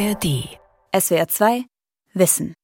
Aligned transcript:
ARD. 0.00 0.48
SWR 0.98 1.28
2 1.28 1.64
Wissen. 2.14 2.54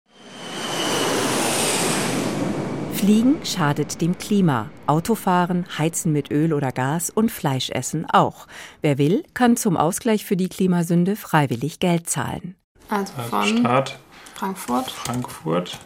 Fliegen 2.95 3.45
schadet 3.45 4.01
dem 4.01 4.17
Klima. 4.17 4.71
Autofahren, 4.87 5.67
Heizen 5.77 6.13
mit 6.13 6.31
Öl 6.31 6.55
oder 6.55 6.73
Gas 6.73 7.11
und 7.11 7.31
Fleischessen 7.31 8.07
auch. 8.09 8.47
Wer 8.81 8.97
will, 8.97 9.23
kann 9.35 9.59
zum 9.59 9.77
Ausgleich 9.77 10.25
für 10.25 10.39
die 10.39 10.49
Klimasünde 10.49 11.15
freiwillig 11.15 11.79
Geld 11.79 12.09
zahlen. 12.09 12.57
Also 12.89 13.13
von 13.29 13.59
Start 13.59 13.99
Frankfurt. 14.35 14.91
Frankfurt. 14.91 15.79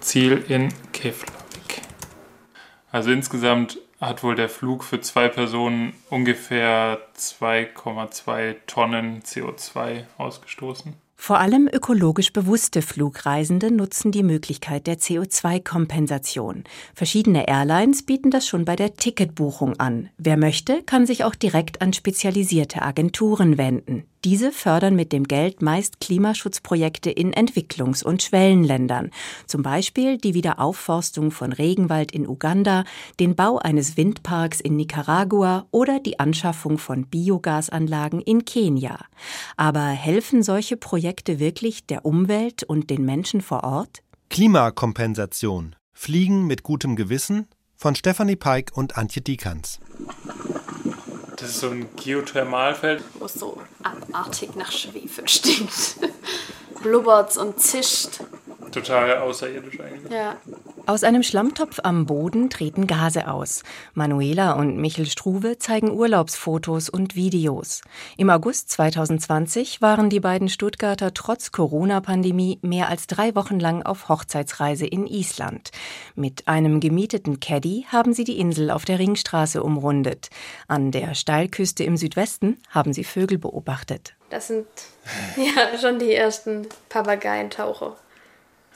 Ziel 0.00 0.44
in 0.48 0.68
Keflavik. 0.92 1.80
Also 2.92 3.10
insgesamt 3.10 3.78
hat 4.06 4.22
wohl 4.22 4.34
der 4.34 4.48
Flug 4.48 4.84
für 4.84 5.00
zwei 5.00 5.28
Personen 5.28 5.92
ungefähr 6.10 6.98
2,2 7.18 8.56
Tonnen 8.66 9.22
CO2 9.22 10.04
ausgestoßen. 10.16 10.94
Vor 11.18 11.38
allem 11.40 11.68
ökologisch 11.72 12.32
bewusste 12.32 12.82
Flugreisende 12.82 13.70
nutzen 13.70 14.12
die 14.12 14.22
Möglichkeit 14.22 14.86
der 14.86 14.98
CO2-Kompensation. 14.98 16.64
Verschiedene 16.94 17.48
Airlines 17.48 18.04
bieten 18.04 18.30
das 18.30 18.46
schon 18.46 18.64
bei 18.64 18.76
der 18.76 18.94
Ticketbuchung 18.94 19.80
an. 19.80 20.10
Wer 20.18 20.36
möchte, 20.36 20.82
kann 20.82 21.06
sich 21.06 21.24
auch 21.24 21.34
direkt 21.34 21.80
an 21.80 21.94
spezialisierte 21.94 22.82
Agenturen 22.82 23.56
wenden. 23.56 24.04
Diese 24.24 24.50
fördern 24.50 24.96
mit 24.96 25.12
dem 25.12 25.24
Geld 25.24 25.62
meist 25.62 26.00
Klimaschutzprojekte 26.00 27.10
in 27.10 27.32
Entwicklungs- 27.32 28.04
und 28.04 28.22
Schwellenländern, 28.22 29.10
zum 29.46 29.62
Beispiel 29.62 30.18
die 30.18 30.34
Wiederaufforstung 30.34 31.30
von 31.30 31.52
Regenwald 31.52 32.12
in 32.12 32.26
Uganda, 32.26 32.84
den 33.20 33.36
Bau 33.36 33.58
eines 33.58 33.96
Windparks 33.96 34.60
in 34.60 34.76
Nicaragua 34.76 35.66
oder 35.70 36.00
die 36.00 36.18
Anschaffung 36.18 36.78
von 36.78 37.06
Biogasanlagen 37.06 38.20
in 38.20 38.44
Kenia. 38.44 38.98
Aber 39.56 39.86
helfen 39.86 40.42
solche 40.42 40.76
Projekte 40.76 41.38
wirklich 41.38 41.86
der 41.86 42.04
Umwelt 42.04 42.62
und 42.64 42.90
den 42.90 43.04
Menschen 43.04 43.40
vor 43.40 43.64
Ort? 43.64 44.02
Klimakompensation. 44.30 45.76
Fliegen 45.92 46.46
mit 46.46 46.62
gutem 46.62 46.96
Gewissen 46.96 47.46
von 47.74 47.94
Stefanie 47.94 48.36
Peik 48.36 48.72
und 48.74 48.96
Antje 48.98 49.22
Diekanz. 49.22 49.80
Das 51.36 51.50
ist 51.50 51.60
so 51.60 51.68
ein 51.68 51.88
Geothermalfeld. 51.96 53.04
Wo 53.14 53.26
es 53.26 53.34
so 53.34 53.60
abartig 53.82 54.56
nach 54.56 54.72
Schwefel 54.72 55.28
stinkt. 55.28 55.98
Blubbert 56.82 57.36
und 57.36 57.60
zischt. 57.60 58.20
Total 58.76 59.16
außerirdisch 59.16 59.80
eigentlich. 59.80 60.12
Ja. 60.12 60.36
Aus 60.84 61.02
einem 61.02 61.22
Schlammtopf 61.22 61.80
am 61.82 62.04
Boden 62.04 62.50
treten 62.50 62.86
Gase 62.86 63.26
aus. 63.28 63.62
Manuela 63.94 64.52
und 64.52 64.76
Michel 64.76 65.06
Struve 65.06 65.58
zeigen 65.58 65.90
Urlaubsfotos 65.90 66.90
und 66.90 67.16
Videos. 67.16 67.80
Im 68.18 68.28
August 68.28 68.68
2020 68.72 69.80
waren 69.80 70.10
die 70.10 70.20
beiden 70.20 70.50
Stuttgarter 70.50 71.14
trotz 71.14 71.52
Corona-Pandemie 71.52 72.58
mehr 72.60 72.90
als 72.90 73.06
drei 73.06 73.34
Wochen 73.34 73.58
lang 73.58 73.82
auf 73.82 74.10
Hochzeitsreise 74.10 74.86
in 74.86 75.06
Island. 75.06 75.70
Mit 76.14 76.46
einem 76.46 76.78
gemieteten 76.80 77.40
Caddy 77.40 77.86
haben 77.90 78.12
sie 78.12 78.24
die 78.24 78.38
Insel 78.38 78.70
auf 78.70 78.84
der 78.84 78.98
Ringstraße 78.98 79.62
umrundet. 79.62 80.28
An 80.68 80.90
der 80.90 81.14
Steilküste 81.14 81.82
im 81.82 81.96
Südwesten 81.96 82.58
haben 82.68 82.92
sie 82.92 83.04
Vögel 83.04 83.38
beobachtet. 83.38 84.14
Das 84.28 84.48
sind 84.48 84.66
ja 85.36 85.78
schon 85.78 85.98
die 85.98 86.12
ersten 86.12 86.66
Papageientaucher. 86.90 87.96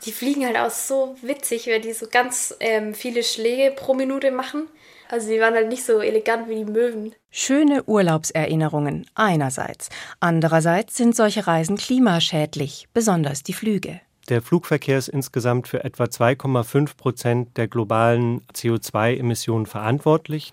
Die 0.04 0.12
fliegen 0.12 0.46
halt 0.46 0.56
auch 0.56 0.70
so 0.70 1.16
witzig, 1.22 1.66
weil 1.66 1.80
die 1.80 1.92
so 1.92 2.06
ganz 2.10 2.54
ähm, 2.60 2.94
viele 2.94 3.22
Schläge 3.22 3.74
pro 3.74 3.94
Minute 3.94 4.30
machen. 4.30 4.68
Also 5.08 5.28
die 5.28 5.40
waren 5.40 5.54
halt 5.54 5.68
nicht 5.68 5.84
so 5.84 6.00
elegant 6.00 6.48
wie 6.48 6.64
die 6.64 6.70
Möwen. 6.70 7.14
Schöne 7.30 7.82
Urlaubserinnerungen 7.84 9.06
einerseits. 9.14 9.88
Andererseits 10.20 10.96
sind 10.96 11.16
solche 11.16 11.46
Reisen 11.46 11.76
klimaschädlich, 11.76 12.88
besonders 12.94 13.42
die 13.42 13.52
Flüge. 13.52 14.00
Der 14.28 14.40
Flugverkehr 14.40 14.98
ist 14.98 15.08
insgesamt 15.08 15.66
für 15.66 15.82
etwa 15.82 16.04
2,5 16.04 16.96
Prozent 16.96 17.56
der 17.56 17.66
globalen 17.66 18.42
CO2-Emissionen 18.54 19.66
verantwortlich. 19.66 20.52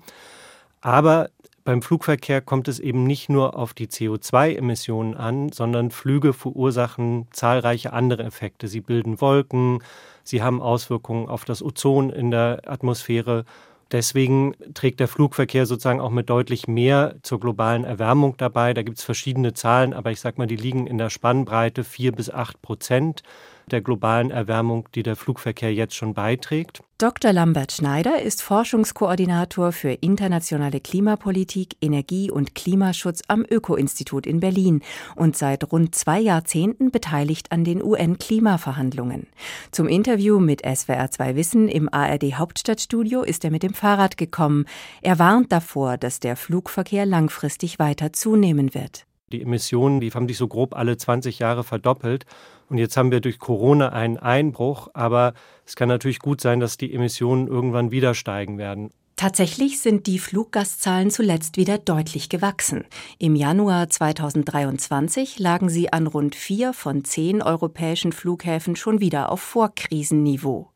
Aber 0.81 1.29
beim 1.67 1.81
Flugverkehr 1.81 2.39
kommt 2.39 2.69
es 2.69 2.79
eben 2.79 3.03
nicht 3.03 3.27
nur 3.27 3.57
auf 3.57 3.73
die 3.73 3.87
CO2-Emissionen 3.87 5.15
an, 5.15 5.51
sondern 5.51 5.91
Flüge 5.91 6.31
verursachen 6.31 7.27
zahlreiche 7.31 7.91
andere 7.91 8.23
Effekte. 8.23 8.69
Sie 8.69 8.79
bilden 8.79 9.19
Wolken, 9.19 9.83
sie 10.23 10.41
haben 10.41 10.61
Auswirkungen 10.61 11.27
auf 11.27 11.43
das 11.43 11.61
Ozon 11.61 12.09
in 12.09 12.31
der 12.31 12.61
Atmosphäre. 12.67 13.43
Deswegen 13.91 14.55
trägt 14.75 15.01
der 15.01 15.09
Flugverkehr 15.09 15.65
sozusagen 15.65 15.99
auch 15.99 16.09
mit 16.09 16.29
deutlich 16.29 16.69
mehr 16.69 17.15
zur 17.21 17.41
globalen 17.41 17.83
Erwärmung 17.83 18.35
dabei. 18.37 18.73
Da 18.73 18.81
gibt 18.81 18.99
es 18.99 19.03
verschiedene 19.03 19.53
Zahlen, 19.53 19.93
aber 19.93 20.11
ich 20.11 20.21
sage 20.21 20.37
mal, 20.37 20.47
die 20.47 20.55
liegen 20.55 20.87
in 20.87 20.97
der 20.97 21.09
Spannbreite 21.09 21.83
vier 21.83 22.13
bis 22.13 22.29
acht 22.29 22.61
Prozent 22.61 23.23
der 23.71 23.81
globalen 23.81 24.31
Erwärmung, 24.31 24.87
die 24.95 25.03
der 25.03 25.15
Flugverkehr 25.15 25.73
jetzt 25.73 25.95
schon 25.95 26.13
beiträgt. 26.13 26.81
Dr. 26.99 27.31
Lambert 27.31 27.71
Schneider 27.71 28.23
ist 28.23 28.41
Forschungskoordinator 28.41 29.71
für 29.71 29.91
internationale 29.91 30.79
Klimapolitik, 30.79 31.75
Energie 31.79 32.31
und 32.31 32.55
Klimaschutz 32.55 33.21
am 33.27 33.45
Öko-Institut 33.47 34.25
in 34.25 34.39
Berlin 34.39 34.81
und 35.15 35.37
seit 35.37 35.71
rund 35.71 35.93
zwei 35.93 36.19
Jahrzehnten 36.19 36.89
beteiligt 36.89 37.51
an 37.51 37.63
den 37.63 37.83
UN-Klimaverhandlungen. 37.83 39.27
Zum 39.71 39.87
Interview 39.87 40.39
mit 40.39 40.65
SWR2 40.65 41.35
Wissen 41.35 41.67
im 41.67 41.87
ARD 41.93 42.33
Hauptstadtstudio 42.33 43.21
ist 43.21 43.43
er 43.43 43.51
mit 43.51 43.61
dem 43.61 43.75
Fahrrad 43.75 44.17
gekommen. 44.17 44.65
Er 45.03 45.19
warnt 45.19 45.51
davor, 45.51 45.97
dass 45.97 46.19
der 46.19 46.35
Flugverkehr 46.35 47.05
langfristig 47.05 47.77
weiter 47.77 48.11
zunehmen 48.11 48.73
wird. 48.73 49.06
Die 49.31 49.41
Emissionen, 49.41 49.99
die 49.99 50.11
haben 50.11 50.27
sich 50.27 50.37
so 50.37 50.47
grob 50.47 50.75
alle 50.75 50.95
20 50.95 51.39
Jahre 51.39 51.63
verdoppelt. 51.63 52.25
Und 52.69 52.77
jetzt 52.77 52.97
haben 52.97 53.11
wir 53.11 53.21
durch 53.21 53.39
Corona 53.39 53.89
einen 53.89 54.17
Einbruch, 54.17 54.89
aber 54.93 55.33
es 55.65 55.75
kann 55.75 55.89
natürlich 55.89 56.19
gut 56.19 56.41
sein, 56.41 56.59
dass 56.59 56.77
die 56.77 56.93
Emissionen 56.93 57.47
irgendwann 57.47 57.91
wieder 57.91 58.13
steigen 58.13 58.57
werden. 58.57 58.91
Tatsächlich 59.17 59.79
sind 59.79 60.05
die 60.05 60.19
Fluggaszahlen 60.19 61.09
zuletzt 61.09 61.57
wieder 61.57 61.79
deutlich 61.79 62.29
gewachsen. 62.29 62.85
Im 63.17 63.35
Januar 63.35 63.89
2023 63.89 65.39
lagen 65.39 65.69
sie 65.69 65.91
an 65.91 66.05
rund 66.05 66.35
vier 66.35 66.71
von 66.71 67.03
zehn 67.03 67.41
europäischen 67.41 68.11
Flughäfen 68.11 68.75
schon 68.75 68.99
wieder 68.99 69.31
auf 69.31 69.41
Vorkrisenniveau. 69.41 70.69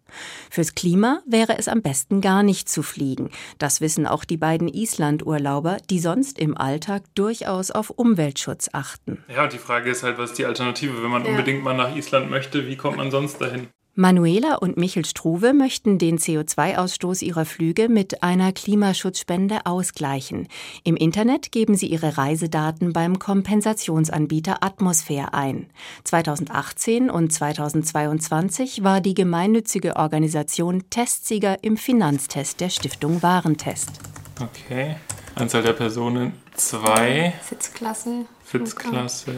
Fürs 0.50 0.76
Klima 0.76 1.22
wäre 1.26 1.58
es 1.58 1.68
am 1.68 1.82
besten 1.82 2.22
gar 2.22 2.44
nicht 2.44 2.70
zu 2.70 2.84
fliegen. 2.84 3.30
Das 3.58 3.82
wissen 3.82 4.08
auch 4.08 4.26
die 4.26 4.38
beiden 4.38 4.68
Island-Urlauber, 4.68 5.78
die 5.90 6.00
sonst 6.00 6.40
im 6.40 6.58
Alltag 6.58 7.04
durchaus 7.16 7.72
auf 7.72 7.90
Umweltschutz 7.90 8.70
achten. 8.74 9.24
Ja, 9.28 9.44
und 9.44 9.54
die 9.54 9.58
Frage 9.58 9.90
ist 9.90 10.04
halt, 10.04 10.18
was 10.18 10.32
ist 10.32 10.40
die 10.40 10.46
Alternative? 10.46 11.02
Wenn 11.04 11.10
man 11.12 11.24
Ja. 11.26 11.32
unbedingt 11.32 11.64
mal 11.64 11.76
nach 11.76 11.96
Island 11.96 12.30
möchte, 12.30 12.68
wie 12.68 12.76
kommt 12.78 12.98
man 12.98 13.12
sonst 13.12 13.40
dahin? 13.42 13.68
Manuela 13.94 14.56
und 14.56 14.78
Michel 14.78 15.04
Struve 15.04 15.52
möchten 15.52 15.98
den 15.98 16.18
CO2-Ausstoß 16.18 17.24
ihrer 17.24 17.44
Flüge 17.44 17.90
mit 17.90 18.24
einer 18.24 18.54
Klimaschutzspende 18.54 19.66
ausgleichen. 19.66 20.48
Im 20.86 20.96
Internet 20.96 21.52
geben 21.52 21.76
sie 21.76 21.88
ihre 21.88 22.18
Reisedaten 22.18 22.94
beim 22.94 23.20
Kompensationsanbieter 23.20 24.64
Atmosphäre 24.64 25.34
ein. 25.34 25.68
2018 26.06 27.10
und 27.10 27.34
2022 27.34 28.82
war 28.82 29.02
die 29.02 29.14
gemeinnützige 29.14 29.98
Organisation 29.98 30.90
Testsieger 30.90 31.62
im 31.62 31.76
Finanztest 31.76 32.62
der 32.62 32.70
Stiftung 32.70 33.22
Warentest. 33.22 34.00
Okay. 34.40 34.96
Anzahl 35.36 35.64
der 35.64 35.74
Personen 35.74 36.32
zwei. 36.54 37.34
Sitzklasse. 37.44 38.26
Sitzklasse, 38.46 39.34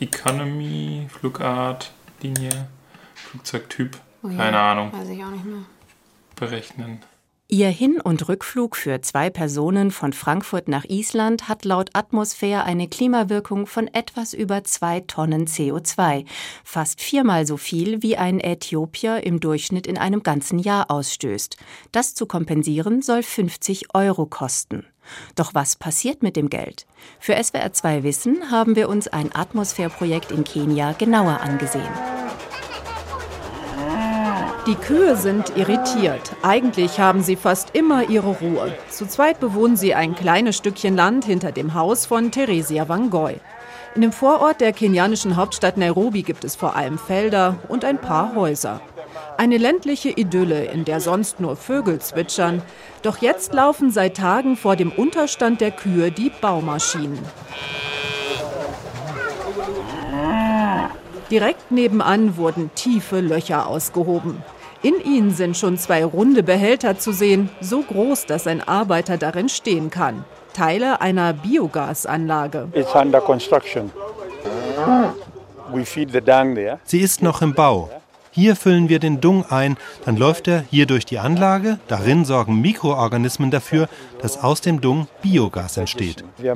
Economy, 0.00 1.06
Flugart, 1.08 1.92
Linie, 2.20 2.68
Flugzeugtyp. 3.30 3.96
Oh 4.22 4.28
ja, 4.28 4.36
Keine 4.36 4.58
Ahnung. 4.58 4.92
Weiß 4.92 5.08
ich 5.08 5.22
auch 5.22 5.30
nicht 5.30 5.44
mehr. 5.44 5.62
Berechnen. 6.36 7.00
Ihr 7.52 7.68
Hin- 7.68 8.00
und 8.00 8.28
Rückflug 8.28 8.76
für 8.76 9.00
zwei 9.00 9.28
Personen 9.28 9.90
von 9.90 10.12
Frankfurt 10.12 10.68
nach 10.68 10.84
Island 10.84 11.48
hat 11.48 11.64
laut 11.64 11.90
Atmosphäre 11.94 12.62
eine 12.62 12.86
Klimawirkung 12.86 13.66
von 13.66 13.88
etwas 13.88 14.34
über 14.34 14.62
zwei 14.62 15.00
Tonnen 15.00 15.46
CO2, 15.46 16.26
fast 16.62 17.00
viermal 17.00 17.46
so 17.46 17.56
viel 17.56 18.02
wie 18.04 18.16
ein 18.16 18.38
Äthiopier 18.38 19.24
im 19.24 19.40
Durchschnitt 19.40 19.88
in 19.88 19.98
einem 19.98 20.22
ganzen 20.22 20.60
Jahr 20.60 20.92
ausstößt. 20.92 21.56
Das 21.90 22.14
zu 22.14 22.26
kompensieren 22.26 23.02
soll 23.02 23.24
50 23.24 23.96
Euro 23.96 24.26
kosten. 24.26 24.86
Doch 25.34 25.52
was 25.52 25.74
passiert 25.74 26.22
mit 26.22 26.36
dem 26.36 26.50
Geld? 26.50 26.86
Für 27.18 27.34
SWR2 27.34 28.04
Wissen 28.04 28.52
haben 28.52 28.76
wir 28.76 28.88
uns 28.88 29.08
ein 29.08 29.34
Atmosphäre-Projekt 29.34 30.30
in 30.30 30.44
Kenia 30.44 30.92
genauer 30.92 31.40
angesehen. 31.40 32.19
Die 34.66 34.74
Kühe 34.74 35.16
sind 35.16 35.56
irritiert. 35.56 36.36
Eigentlich 36.42 37.00
haben 37.00 37.22
sie 37.22 37.36
fast 37.36 37.74
immer 37.74 38.10
ihre 38.10 38.28
Ruhe. 38.28 38.74
Zu 38.90 39.06
zweit 39.06 39.40
bewohnen 39.40 39.76
sie 39.76 39.94
ein 39.94 40.14
kleines 40.14 40.58
Stückchen 40.58 40.96
Land 40.96 41.24
hinter 41.24 41.50
dem 41.50 41.72
Haus 41.72 42.04
von 42.04 42.30
Theresia 42.30 42.86
Wangoi. 42.86 43.36
In 43.94 44.02
dem 44.02 44.12
Vorort 44.12 44.60
der 44.60 44.72
kenianischen 44.72 45.36
Hauptstadt 45.36 45.78
Nairobi 45.78 46.22
gibt 46.22 46.44
es 46.44 46.56
vor 46.56 46.76
allem 46.76 46.98
Felder 46.98 47.56
und 47.68 47.86
ein 47.86 47.98
paar 47.98 48.34
Häuser. 48.34 48.82
Eine 49.38 49.56
ländliche 49.56 50.10
Idylle, 50.10 50.66
in 50.66 50.84
der 50.84 51.00
sonst 51.00 51.40
nur 51.40 51.56
Vögel 51.56 51.98
zwitschern. 51.98 52.60
Doch 53.00 53.18
jetzt 53.18 53.54
laufen 53.54 53.90
seit 53.90 54.18
Tagen 54.18 54.58
vor 54.58 54.76
dem 54.76 54.92
Unterstand 54.92 55.62
der 55.62 55.70
Kühe 55.70 56.12
die 56.12 56.30
Baumaschinen. 56.40 57.18
Direkt 61.30 61.70
nebenan 61.70 62.36
wurden 62.36 62.70
tiefe 62.74 63.20
Löcher 63.20 63.68
ausgehoben. 63.68 64.42
In 64.82 64.94
ihnen 65.04 65.30
sind 65.30 65.56
schon 65.56 65.78
zwei 65.78 66.04
runde 66.04 66.42
Behälter 66.42 66.98
zu 66.98 67.12
sehen, 67.12 67.50
so 67.60 67.82
groß, 67.82 68.26
dass 68.26 68.46
ein 68.46 68.66
Arbeiter 68.66 69.16
darin 69.16 69.48
stehen 69.48 69.90
kann. 69.90 70.24
Teile 70.54 71.00
einer 71.00 71.32
Biogasanlage. 71.32 72.68
It's 72.72 72.94
under 72.94 73.20
construction. 73.20 73.92
We 75.72 75.84
feed 75.84 76.10
the 76.10 76.20
dung 76.20 76.56
there. 76.56 76.80
Sie 76.84 77.00
ist 77.00 77.22
noch 77.22 77.42
im 77.42 77.54
Bau. 77.54 77.90
Hier 78.32 78.54
füllen 78.54 78.88
wir 78.88 79.00
den 79.00 79.20
Dung 79.20 79.44
ein, 79.50 79.76
dann 80.04 80.16
läuft 80.16 80.46
er 80.46 80.64
hier 80.70 80.86
durch 80.86 81.04
die 81.04 81.18
Anlage. 81.18 81.80
Darin 81.88 82.24
sorgen 82.24 82.60
Mikroorganismen 82.60 83.50
dafür, 83.50 83.88
dass 84.22 84.40
aus 84.40 84.60
dem 84.60 84.80
Dung 84.80 85.08
Biogas 85.20 85.76
entsteht. 85.76 86.22
Uh, 86.38 86.54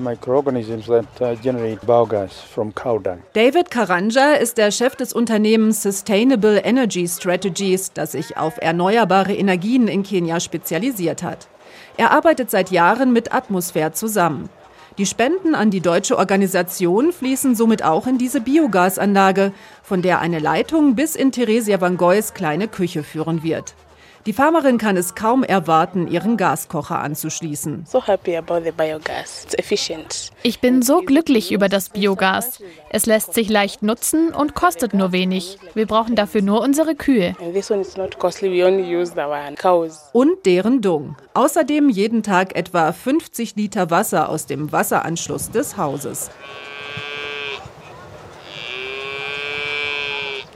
David 3.33 3.71
Karanja 3.73 4.33
ist 4.35 4.59
der 4.59 4.71
Chef 4.71 4.95
des 4.95 5.13
Unternehmens 5.13 5.83
Sustainable 5.83 6.59
Energy 6.59 7.09
Strategies, 7.09 7.93
das 7.93 8.13
sich 8.13 8.37
auf 8.37 8.59
erneuerbare 8.59 9.35
Energien 9.35 9.89
in 9.89 10.05
Kenia 10.05 10.39
spezialisiert 10.39 11.25
hat. 11.25 11.49
Er 11.97 12.13
arbeitet 12.13 12.51
seit 12.51 12.71
Jahren 12.71 13.13
mit 13.13 13.35
Atmosphäre 13.35 13.91
zusammen. 13.91 14.49
Die 14.97 15.07
Spenden 15.07 15.57
an 15.57 15.71
die 15.71 15.81
deutsche 15.81 16.17
Organisation 16.17 17.13
fließen 17.13 17.57
somit 17.57 17.83
auch 17.83 18.07
in 18.07 18.17
diese 18.17 18.41
Biogasanlage, 18.41 19.53
von 19.83 20.03
der 20.03 20.21
eine 20.21 20.39
Leitung 20.39 20.95
bis 20.95 21.17
in 21.17 21.33
Theresia 21.33 21.81
Van 21.81 21.97
Goys 21.97 22.33
kleine 22.33 22.69
Küche 22.69 23.03
führen 23.03 23.43
wird. 23.43 23.75
Die 24.27 24.33
Farmerin 24.33 24.79
kann 24.79 24.97
es 24.97 25.15
kaum 25.15 25.45
erwarten, 25.45 26.09
ihren 26.09 26.39
Gaskocher 26.39 26.99
anzuschließen. 26.99 27.85
Ich 30.43 30.61
bin 30.61 30.83
so 30.83 31.03
glücklich 31.03 31.53
über 31.53 31.69
das 31.69 31.91
Biogas. 31.91 32.63
Es 32.89 33.05
lässt 33.05 33.35
sich 33.35 33.51
leicht 33.51 33.83
nutzen 33.83 34.33
und 34.33 34.55
kostet 34.55 34.95
nur 34.95 35.13
wenig. 35.13 35.59
Wir 35.75 35.87
brauchen 35.87 36.17
dafür 36.17 36.41
nur 36.41 36.63
unsere 36.63 36.95
Kühe. 36.95 37.37
Und 40.13 40.47
deren 40.47 40.81
Dung. 40.81 41.17
Außerdem 41.35 41.91
jeden 41.91 42.23
Tag 42.23 42.57
etwa 42.57 42.93
50 42.93 43.57
Liter 43.57 43.91
Wasser 43.91 44.31
aus 44.31 44.47
dem 44.47 44.73
Wasseranschluss 44.73 45.51
des 45.51 45.77
Hauses. 45.77 46.31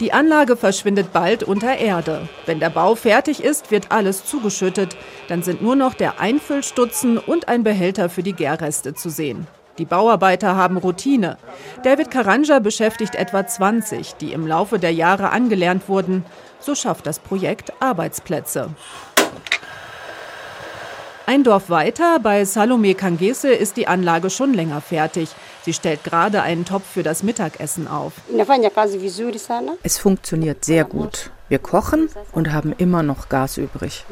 Die 0.00 0.12
Anlage 0.12 0.56
verschwindet 0.56 1.12
bald 1.12 1.42
unter 1.42 1.76
Erde. 1.76 2.28
Wenn 2.46 2.60
der 2.60 2.70
Bau 2.70 2.94
fertig 2.94 3.42
ist, 3.42 3.72
wird 3.72 3.90
alles 3.90 4.24
zugeschüttet. 4.24 4.96
Dann 5.26 5.42
sind 5.42 5.60
nur 5.60 5.74
noch 5.74 5.94
der 5.94 6.20
Einfüllstutzen 6.20 7.18
und 7.18 7.48
ein 7.48 7.64
Behälter 7.64 8.08
für 8.08 8.22
die 8.22 8.32
Gärreste 8.32 8.94
zu 8.94 9.10
sehen. 9.10 9.48
Die 9.78 9.84
Bauarbeiter 9.84 10.54
haben 10.54 10.76
Routine. 10.76 11.36
David 11.82 12.12
Karanja 12.12 12.60
beschäftigt 12.60 13.16
etwa 13.16 13.44
20, 13.46 14.14
die 14.14 14.32
im 14.32 14.46
Laufe 14.46 14.78
der 14.78 14.92
Jahre 14.92 15.30
angelernt 15.30 15.88
wurden. 15.88 16.24
So 16.60 16.76
schafft 16.76 17.06
das 17.06 17.18
Projekt 17.18 17.72
Arbeitsplätze. 17.80 18.70
Ein 21.26 21.44
Dorf 21.44 21.68
weiter, 21.68 22.20
bei 22.20 22.44
Salome 22.44 22.94
Kangese, 22.94 23.50
ist 23.50 23.76
die 23.76 23.86
Anlage 23.86 24.30
schon 24.30 24.54
länger 24.54 24.80
fertig. 24.80 25.28
Sie 25.68 25.74
stellt 25.74 26.02
gerade 26.02 26.40
einen 26.40 26.64
Topf 26.64 26.84
für 26.94 27.02
das 27.02 27.22
Mittagessen 27.22 27.88
auf. 27.88 28.14
Es 29.82 29.98
funktioniert 29.98 30.64
sehr 30.64 30.84
gut. 30.84 31.30
Wir 31.50 31.58
kochen 31.58 32.08
und 32.32 32.54
haben 32.54 32.72
immer 32.78 33.02
noch 33.02 33.28
Gas 33.28 33.58
übrig. 33.58 34.06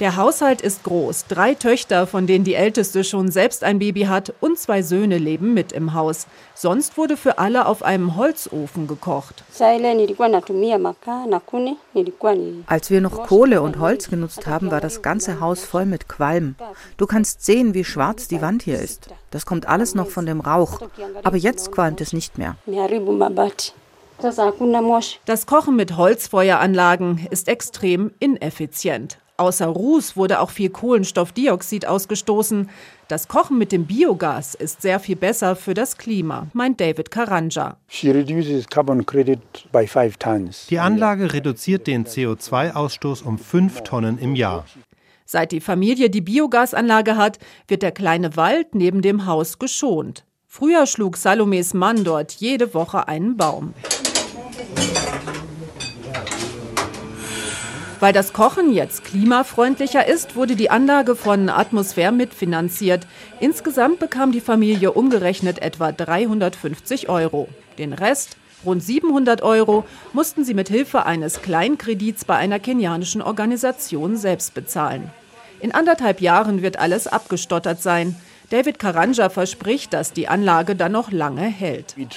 Der 0.00 0.16
Haushalt 0.16 0.62
ist 0.62 0.84
groß. 0.84 1.26
Drei 1.28 1.54
Töchter, 1.54 2.06
von 2.06 2.26
denen 2.26 2.44
die 2.44 2.54
älteste 2.54 3.04
schon 3.04 3.30
selbst 3.30 3.62
ein 3.62 3.78
Baby 3.78 4.02
hat, 4.02 4.32
und 4.40 4.58
zwei 4.58 4.82
Söhne 4.82 5.18
leben 5.18 5.52
mit 5.52 5.72
im 5.72 5.92
Haus. 5.92 6.26
Sonst 6.54 6.96
wurde 6.96 7.16
für 7.18 7.38
alle 7.38 7.66
auf 7.66 7.82
einem 7.82 8.16
Holzofen 8.16 8.86
gekocht. 8.86 9.44
Als 12.66 12.90
wir 12.90 13.00
noch 13.00 13.26
Kohle 13.26 13.62
und 13.62 13.78
Holz 13.78 14.08
genutzt 14.08 14.46
haben, 14.46 14.70
war 14.70 14.80
das 14.80 15.02
ganze 15.02 15.40
Haus 15.40 15.64
voll 15.64 15.84
mit 15.84 16.08
Qualm. 16.08 16.54
Du 16.96 17.06
kannst 17.06 17.44
sehen, 17.44 17.74
wie 17.74 17.84
schwarz 17.84 18.28
die 18.28 18.40
Wand 18.40 18.62
hier 18.62 18.78
ist. 18.78 19.08
Das 19.30 19.44
kommt 19.44 19.68
alles 19.68 19.94
noch 19.94 20.08
von 20.08 20.24
dem 20.26 20.40
Rauch. 20.40 20.80
Aber 21.22 21.36
jetzt 21.36 21.72
qualmt 21.72 22.00
es 22.00 22.12
nicht 22.12 22.38
mehr. 22.38 22.56
Das 25.24 25.46
Kochen 25.46 25.76
mit 25.76 25.96
Holzfeueranlagen 25.96 27.26
ist 27.30 27.48
extrem 27.48 28.12
ineffizient. 28.20 29.18
Außer 29.40 29.66
Ruß 29.66 30.16
wurde 30.18 30.40
auch 30.40 30.50
viel 30.50 30.68
Kohlenstoffdioxid 30.68 31.86
ausgestoßen. 31.86 32.68
Das 33.08 33.26
Kochen 33.26 33.56
mit 33.56 33.72
dem 33.72 33.86
Biogas 33.86 34.54
ist 34.54 34.82
sehr 34.82 35.00
viel 35.00 35.16
besser 35.16 35.56
für 35.56 35.72
das 35.72 35.96
Klima, 35.96 36.48
meint 36.52 36.78
David 36.78 37.10
Karanja. 37.10 37.78
Die 38.02 38.10
Anlage 40.78 41.32
reduziert 41.32 41.86
den 41.86 42.04
CO2-Ausstoß 42.04 43.22
um 43.22 43.38
fünf 43.38 43.80
Tonnen 43.80 44.18
im 44.18 44.34
Jahr. 44.34 44.66
Seit 45.24 45.52
die 45.52 45.60
Familie 45.60 46.10
die 46.10 46.20
Biogasanlage 46.20 47.16
hat, 47.16 47.38
wird 47.66 47.80
der 47.80 47.92
kleine 47.92 48.36
Wald 48.36 48.74
neben 48.74 49.00
dem 49.00 49.24
Haus 49.24 49.58
geschont. 49.58 50.26
Früher 50.46 50.86
schlug 50.86 51.16
Salomes 51.16 51.72
Mann 51.72 52.04
dort 52.04 52.32
jede 52.32 52.74
Woche 52.74 53.08
einen 53.08 53.38
Baum. 53.38 53.72
Weil 58.00 58.14
das 58.14 58.32
Kochen 58.32 58.72
jetzt 58.72 59.04
klimafreundlicher 59.04 60.08
ist, 60.08 60.34
wurde 60.34 60.56
die 60.56 60.70
Anlage 60.70 61.14
von 61.14 61.50
Atmosphäre 61.50 62.12
mitfinanziert. 62.12 63.06
Insgesamt 63.40 63.98
bekam 63.98 64.32
die 64.32 64.40
Familie 64.40 64.92
umgerechnet 64.92 65.60
etwa 65.60 65.92
350 65.92 67.10
Euro. 67.10 67.48
Den 67.76 67.92
Rest, 67.92 68.38
rund 68.64 68.82
700 68.82 69.42
Euro, 69.42 69.84
mussten 70.14 70.44
sie 70.44 70.54
mit 70.54 70.70
Hilfe 70.70 71.04
eines 71.04 71.42
Kleinkredits 71.42 72.24
bei 72.24 72.36
einer 72.36 72.58
kenianischen 72.58 73.20
Organisation 73.20 74.16
selbst 74.16 74.54
bezahlen. 74.54 75.10
In 75.60 75.72
anderthalb 75.72 76.22
Jahren 76.22 76.62
wird 76.62 76.78
alles 76.78 77.06
abgestottert 77.06 77.82
sein. 77.82 78.16
David 78.50 78.78
Karanja 78.80 79.28
verspricht, 79.28 79.92
dass 79.92 80.12
die 80.12 80.26
Anlage 80.26 80.74
dann 80.74 80.90
noch 80.90 81.12
lange 81.12 81.42
hält. 81.42 81.94
Wir 81.96 82.08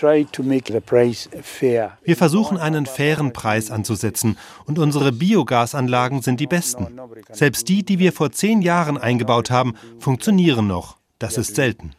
versuchen 2.17 2.57
einen 2.57 2.87
fairen 2.87 3.33
Preis 3.33 3.69
anzusetzen 3.69 4.39
und 4.65 4.79
unsere 4.79 5.11
Biogasanlagen 5.11 6.23
sind 6.23 6.39
die 6.39 6.47
besten. 6.47 6.99
Selbst 7.31 7.69
die, 7.69 7.83
die 7.83 7.99
wir 7.99 8.11
vor 8.11 8.31
zehn 8.31 8.63
Jahren 8.63 8.97
eingebaut 8.97 9.51
haben, 9.51 9.75
funktionieren 9.99 10.65
noch. 10.65 10.97
Das 11.19 11.37
ist 11.37 11.55
selten. 11.55 11.91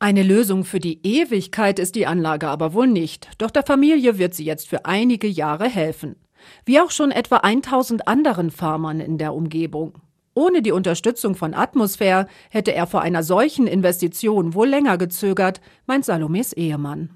Eine 0.00 0.22
Lösung 0.22 0.64
für 0.64 0.80
die 0.80 0.98
Ewigkeit 1.02 1.78
ist 1.78 1.94
die 1.94 2.06
Anlage 2.06 2.48
aber 2.48 2.72
wohl 2.72 2.86
nicht. 2.86 3.28
Doch 3.36 3.50
der 3.50 3.64
Familie 3.64 4.18
wird 4.18 4.34
sie 4.34 4.44
jetzt 4.44 4.66
für 4.66 4.86
einige 4.86 5.28
Jahre 5.28 5.68
helfen. 5.68 6.16
Wie 6.64 6.80
auch 6.80 6.90
schon 6.90 7.10
etwa 7.10 7.36
1000 7.36 8.08
anderen 8.08 8.50
Farmern 8.50 9.00
in 9.00 9.18
der 9.18 9.34
Umgebung. 9.34 9.92
Ohne 10.36 10.60
die 10.60 10.70
Unterstützung 10.70 11.34
von 11.34 11.54
Atmosphäre 11.54 12.26
hätte 12.50 12.74
er 12.74 12.86
vor 12.86 13.00
einer 13.00 13.22
solchen 13.22 13.66
Investition 13.66 14.52
wohl 14.52 14.68
länger 14.68 14.98
gezögert, 14.98 15.62
meint 15.86 16.04
Salomes 16.04 16.52
Ehemann. 16.52 17.08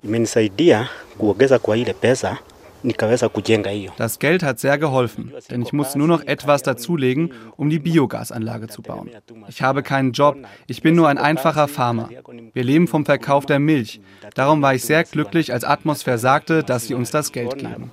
Das 3.99 4.19
Geld 4.21 4.43
hat 4.43 4.59
sehr 4.59 4.79
geholfen, 4.79 5.35
denn 5.51 5.61
ich 5.61 5.75
muss 5.75 5.97
nur 5.97 6.09
noch 6.09 6.23
etwas 6.23 6.63
dazulegen, 6.63 7.35
um 7.59 7.69
die 7.69 7.79
Biogasanlage 7.79 8.69
zu 8.69 8.81
bauen. 8.81 9.11
Ich 9.49 9.61
habe 9.61 9.83
keinen 9.83 10.13
Job, 10.13 10.39
ich 10.67 10.81
bin 10.81 10.95
nur 10.95 11.09
ein 11.09 11.19
einfacher 11.19 11.69
Farmer. 11.69 12.09
Wir 12.55 12.65
leben 12.65 12.89
vom 12.89 13.05
Verkauf 13.05 13.45
der 13.45 13.59
Milch. 13.59 14.01
Darum 14.35 14.63
war 14.63 14.75
ich 14.75 14.85
sehr 14.85 15.05
glücklich, 15.05 15.53
als 15.53 15.65
Atmosphäre 15.65 16.17
sagte, 16.17 16.65
dass 16.65 16.87
sie 16.87 16.95
uns 16.95 17.11
das 17.11 17.33
Geld 17.33 17.59
geben. 17.59 17.93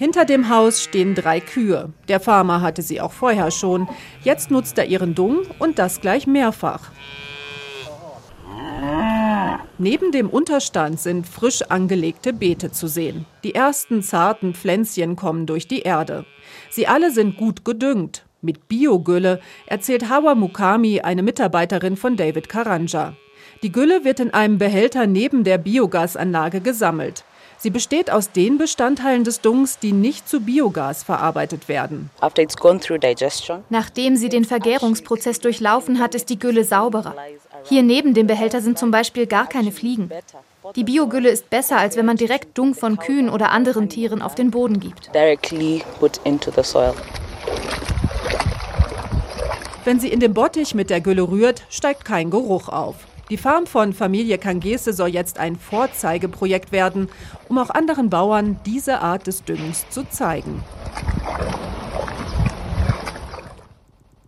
Hinter 0.00 0.24
dem 0.24 0.48
Haus 0.48 0.82
stehen 0.82 1.14
drei 1.14 1.40
Kühe. 1.40 1.90
Der 2.08 2.20
Farmer 2.20 2.62
hatte 2.62 2.80
sie 2.80 3.02
auch 3.02 3.12
vorher 3.12 3.50
schon. 3.50 3.86
Jetzt 4.24 4.50
nutzt 4.50 4.78
er 4.78 4.86
ihren 4.86 5.14
Dung 5.14 5.40
und 5.58 5.78
das 5.78 6.00
gleich 6.00 6.26
mehrfach. 6.26 6.90
Neben 9.76 10.10
dem 10.10 10.30
Unterstand 10.30 10.98
sind 11.00 11.26
frisch 11.26 11.60
angelegte 11.68 12.32
Beete 12.32 12.72
zu 12.72 12.86
sehen. 12.86 13.26
Die 13.44 13.54
ersten 13.54 14.02
zarten 14.02 14.54
Pflänzchen 14.54 15.16
kommen 15.16 15.44
durch 15.44 15.68
die 15.68 15.80
Erde. 15.82 16.24
Sie 16.70 16.86
alle 16.86 17.10
sind 17.10 17.36
gut 17.36 17.66
gedüngt. 17.66 18.24
Mit 18.40 18.68
Biogülle, 18.68 19.38
erzählt 19.66 20.08
Hawa 20.08 20.34
Mukami, 20.34 21.02
eine 21.02 21.22
Mitarbeiterin 21.22 21.98
von 21.98 22.16
David 22.16 22.48
Karanja. 22.48 23.16
Die 23.62 23.70
Gülle 23.70 24.02
wird 24.02 24.20
in 24.20 24.32
einem 24.32 24.56
Behälter 24.56 25.06
neben 25.06 25.44
der 25.44 25.58
Biogasanlage 25.58 26.62
gesammelt. 26.62 27.22
Sie 27.62 27.68
besteht 27.68 28.10
aus 28.10 28.32
den 28.32 28.56
Bestandteilen 28.56 29.22
des 29.22 29.42
Dungs, 29.42 29.78
die 29.78 29.92
nicht 29.92 30.26
zu 30.26 30.40
Biogas 30.40 31.02
verarbeitet 31.02 31.68
werden. 31.68 32.08
Nachdem 33.68 34.16
sie 34.16 34.28
den 34.30 34.46
Vergärungsprozess 34.46 35.40
durchlaufen 35.40 35.98
hat, 35.98 36.14
ist 36.14 36.30
die 36.30 36.38
Gülle 36.38 36.64
sauberer. 36.64 37.14
Hier 37.64 37.82
neben 37.82 38.14
dem 38.14 38.26
Behälter 38.26 38.62
sind 38.62 38.78
zum 38.78 38.90
Beispiel 38.90 39.26
gar 39.26 39.46
keine 39.46 39.72
Fliegen. 39.72 40.10
Die 40.74 40.84
Biogülle 40.84 41.28
ist 41.28 41.50
besser, 41.50 41.76
als 41.76 41.98
wenn 41.98 42.06
man 42.06 42.16
direkt 42.16 42.56
Dung 42.56 42.74
von 42.74 42.96
Kühen 42.96 43.28
oder 43.28 43.50
anderen 43.50 43.90
Tieren 43.90 44.22
auf 44.22 44.34
den 44.34 44.50
Boden 44.50 44.80
gibt. 44.80 45.10
Wenn 49.84 50.00
sie 50.00 50.08
in 50.08 50.20
den 50.20 50.32
Bottich 50.32 50.74
mit 50.74 50.88
der 50.88 51.02
Gülle 51.02 51.28
rührt, 51.28 51.62
steigt 51.68 52.06
kein 52.06 52.30
Geruch 52.30 52.70
auf. 52.70 52.96
Die 53.30 53.36
Farm 53.36 53.68
von 53.68 53.92
Familie 53.92 54.38
Kangese 54.38 54.92
soll 54.92 55.10
jetzt 55.10 55.38
ein 55.38 55.54
Vorzeigeprojekt 55.54 56.72
werden, 56.72 57.08
um 57.48 57.58
auch 57.58 57.70
anderen 57.70 58.10
Bauern 58.10 58.58
diese 58.66 59.00
Art 59.00 59.28
des 59.28 59.44
Düngens 59.44 59.88
zu 59.88 60.02
zeigen. 60.08 60.64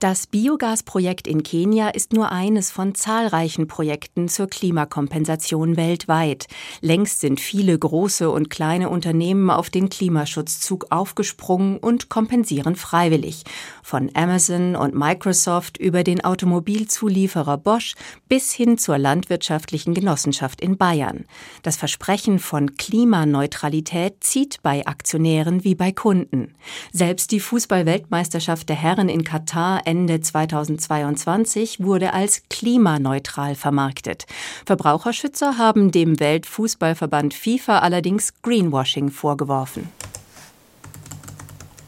Das 0.03 0.27
Biogasprojekt 0.27 1.29
in 1.29 1.45
Kenia 1.45 1.91
ist 1.91 2.13
nur 2.13 2.33
eines 2.33 2.73
von 2.73 2.97
zahlreichen 2.97 3.69
Projekten 3.69 4.29
zur 4.29 4.49
Klimakompensation 4.49 5.77
weltweit. 5.77 6.49
Längst 6.81 7.21
sind 7.21 7.39
viele 7.39 7.79
große 7.79 8.29
und 8.29 8.51
kleine 8.51 8.89
Unternehmen 8.89 9.49
auf 9.49 9.71
den 9.71 9.91
Klimaschutzzug 9.91 10.87
aufgesprungen 10.91 11.79
und 11.79 12.09
kompensieren 12.09 12.75
freiwillig. 12.75 13.45
Von 13.85 14.11
Amazon 14.15 14.75
und 14.75 14.93
Microsoft 14.93 15.79
über 15.79 16.03
den 16.03 16.25
Automobilzulieferer 16.25 17.59
Bosch 17.59 17.95
bis 18.29 18.53
hin 18.53 18.79
zur 18.79 18.99
landwirtschaftlichen 18.99 19.95
Genossenschaft 19.95 20.61
in 20.61 20.79
Bayern. 20.79 21.27
Das 21.63 21.77
Versprechen 21.77 22.41
von 22.41 22.75
Klimaneutralität 22.75 24.17
zieht 24.19 24.65
bei 24.65 24.85
Aktionären 24.85 25.63
wie 25.63 25.77
bei 25.77 25.93
Kunden. 25.93 26.57
Selbst 26.91 27.31
die 27.31 27.39
Fußballweltmeisterschaft 27.39 28.69
der 28.69 28.75
Herren 28.75 29.09
in 29.09 29.23
Katar 29.23 29.87
Ende 29.93 30.23
2022 30.23 31.81
wurde 31.81 32.15
als 32.15 32.45
klimaneutral 32.49 33.55
vermarktet. 33.55 34.25
Verbraucherschützer 34.65 35.59
haben 35.59 35.91
dem 35.91 36.19
Weltfußballverband 36.19 37.35
FIFA 37.35 37.81
allerdings 37.81 38.33
Greenwashing 38.41 39.11
vorgeworfen. 39.11 39.91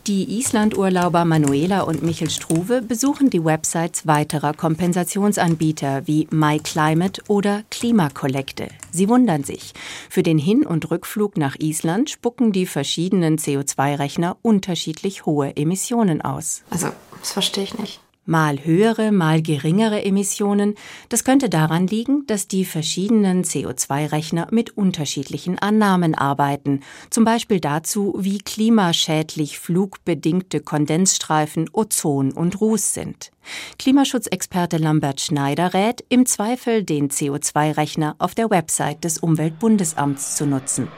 Die 0.06 0.38
Islandurlauber 0.38 1.24
Manuela 1.24 1.80
und 1.80 2.02
Michel 2.02 2.28
Struve 2.28 2.82
besuchen 2.82 3.30
die 3.30 3.42
Websites 3.42 4.06
weiterer 4.06 4.52
Kompensationsanbieter 4.52 6.06
wie 6.06 6.28
MyClimate 6.30 7.22
oder 7.28 7.62
Klimakollekte. 7.70 8.68
Sie 8.90 9.08
wundern 9.08 9.44
sich. 9.44 9.72
Für 10.10 10.22
den 10.22 10.36
Hin- 10.36 10.66
und 10.66 10.90
Rückflug 10.90 11.38
nach 11.38 11.56
Island 11.58 12.10
spucken 12.10 12.52
die 12.52 12.66
verschiedenen 12.66 13.38
CO2-Rechner 13.38 14.36
unterschiedlich 14.42 15.24
hohe 15.24 15.56
Emissionen 15.56 16.20
aus. 16.20 16.64
Also, 16.68 16.88
das 17.20 17.32
verstehe 17.32 17.64
ich 17.64 17.78
nicht 17.78 18.03
mal 18.26 18.64
höhere, 18.64 19.12
mal 19.12 19.42
geringere 19.42 20.04
Emissionen. 20.04 20.74
Das 21.08 21.24
könnte 21.24 21.48
daran 21.48 21.86
liegen, 21.86 22.26
dass 22.26 22.48
die 22.48 22.64
verschiedenen 22.64 23.44
CO2-Rechner 23.44 24.48
mit 24.50 24.76
unterschiedlichen 24.76 25.58
Annahmen 25.58 26.14
arbeiten, 26.14 26.80
zum 27.10 27.24
Beispiel 27.24 27.60
dazu, 27.60 28.14
wie 28.18 28.38
klimaschädlich 28.38 29.58
flugbedingte 29.58 30.60
Kondensstreifen 30.60 31.68
Ozon 31.72 32.32
und 32.32 32.60
Ruß 32.60 32.94
sind. 32.94 33.30
Klimaschutzexperte 33.78 34.78
Lambert 34.78 35.20
Schneider 35.20 35.74
rät, 35.74 36.04
im 36.08 36.26
Zweifel 36.26 36.82
den 36.82 37.10
CO2-Rechner 37.10 38.16
auf 38.18 38.34
der 38.34 38.50
Website 38.50 39.04
des 39.04 39.18
Umweltbundesamts 39.18 40.36
zu 40.36 40.46
nutzen. 40.46 40.88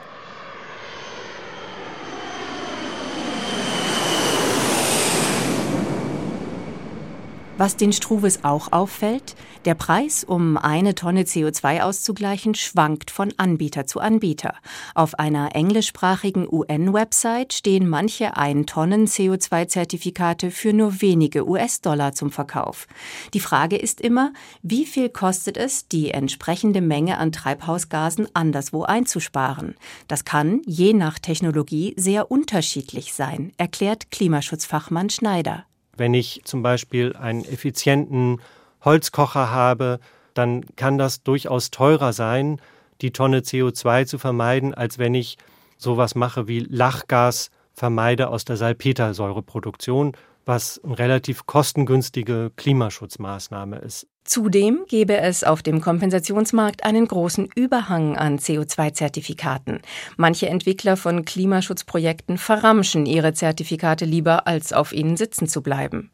Was 7.57 7.75
den 7.75 7.91
Struves 7.91 8.43
auch 8.43 8.71
auffällt, 8.71 9.35
der 9.65 9.73
Preis, 9.73 10.23
um 10.23 10.57
eine 10.57 10.93
Tonne 10.93 11.23
CO2 11.23 11.81
auszugleichen, 11.81 12.53
schwankt 12.53 13.09
von 13.09 13.33
Anbieter 13.37 13.87
zu 13.87 13.99
Anbieter. 13.99 14.53
Auf 14.93 15.17
einer 15.17 15.55
englischsprachigen 15.55 16.47
UN-Website 16.47 17.53
stehen 17.53 17.89
manche 17.89 18.37
1 18.37 18.67
Tonnen 18.67 19.07
CO2-Zertifikate 19.07 20.51
für 20.51 20.71
nur 20.71 21.01
wenige 21.01 21.49
US-Dollar 21.49 22.13
zum 22.13 22.29
Verkauf. 22.29 22.85
Die 23.33 23.39
Frage 23.39 23.77
ist 23.77 24.01
immer, 24.01 24.33
wie 24.61 24.85
viel 24.85 25.09
kostet 25.09 25.57
es, 25.57 25.87
die 25.87 26.11
entsprechende 26.11 26.81
Menge 26.81 27.17
an 27.17 27.31
Treibhausgasen 27.31 28.27
anderswo 28.35 28.83
einzusparen? 28.83 29.73
Das 30.07 30.25
kann, 30.25 30.61
je 30.67 30.93
nach 30.93 31.17
Technologie, 31.17 31.95
sehr 31.97 32.29
unterschiedlich 32.29 33.15
sein, 33.15 33.51
erklärt 33.57 34.11
Klimaschutzfachmann 34.11 35.09
Schneider. 35.09 35.65
Wenn 35.97 36.13
ich 36.13 36.41
zum 36.45 36.61
Beispiel 36.61 37.15
einen 37.15 37.43
effizienten 37.43 38.39
Holzkocher 38.83 39.51
habe, 39.51 39.99
dann 40.33 40.63
kann 40.75 40.97
das 40.97 41.23
durchaus 41.23 41.71
teurer 41.71 42.13
sein, 42.13 42.61
die 43.01 43.11
Tonne 43.11 43.39
CO2 43.39 44.05
zu 44.05 44.17
vermeiden, 44.17 44.73
als 44.73 44.97
wenn 44.99 45.15
ich 45.15 45.37
sowas 45.77 46.15
mache 46.15 46.47
wie 46.47 46.59
Lachgas 46.59 47.51
vermeide 47.73 48.29
aus 48.29 48.45
der 48.45 48.57
Salpetersäureproduktion, 48.57 50.13
was 50.47 50.81
eine 50.83 50.97
relativ 50.97 51.45
kostengünstige 51.45 52.51
Klimaschutzmaßnahme 52.55 53.77
ist. 53.79 54.07
Zudem 54.27 54.83
gäbe 54.89 55.15
es 55.15 55.45
auf 55.45 55.63
dem 55.63 55.79
Kompensationsmarkt 55.79 56.83
einen 56.83 57.07
großen 57.07 57.47
Überhang 57.55 58.17
an 58.17 58.39
CO2-Zertifikaten. 58.39 59.79
Manche 60.17 60.49
Entwickler 60.49 60.97
von 60.97 61.23
Klimaschutzprojekten 61.23 62.37
verramschen 62.37 63.05
ihre 63.05 63.33
Zertifikate 63.33 64.03
lieber, 64.03 64.45
als 64.45 64.73
auf 64.73 64.91
ihnen 64.91 65.15
sitzen 65.15 65.47
zu 65.47 65.61
bleiben. 65.61 66.11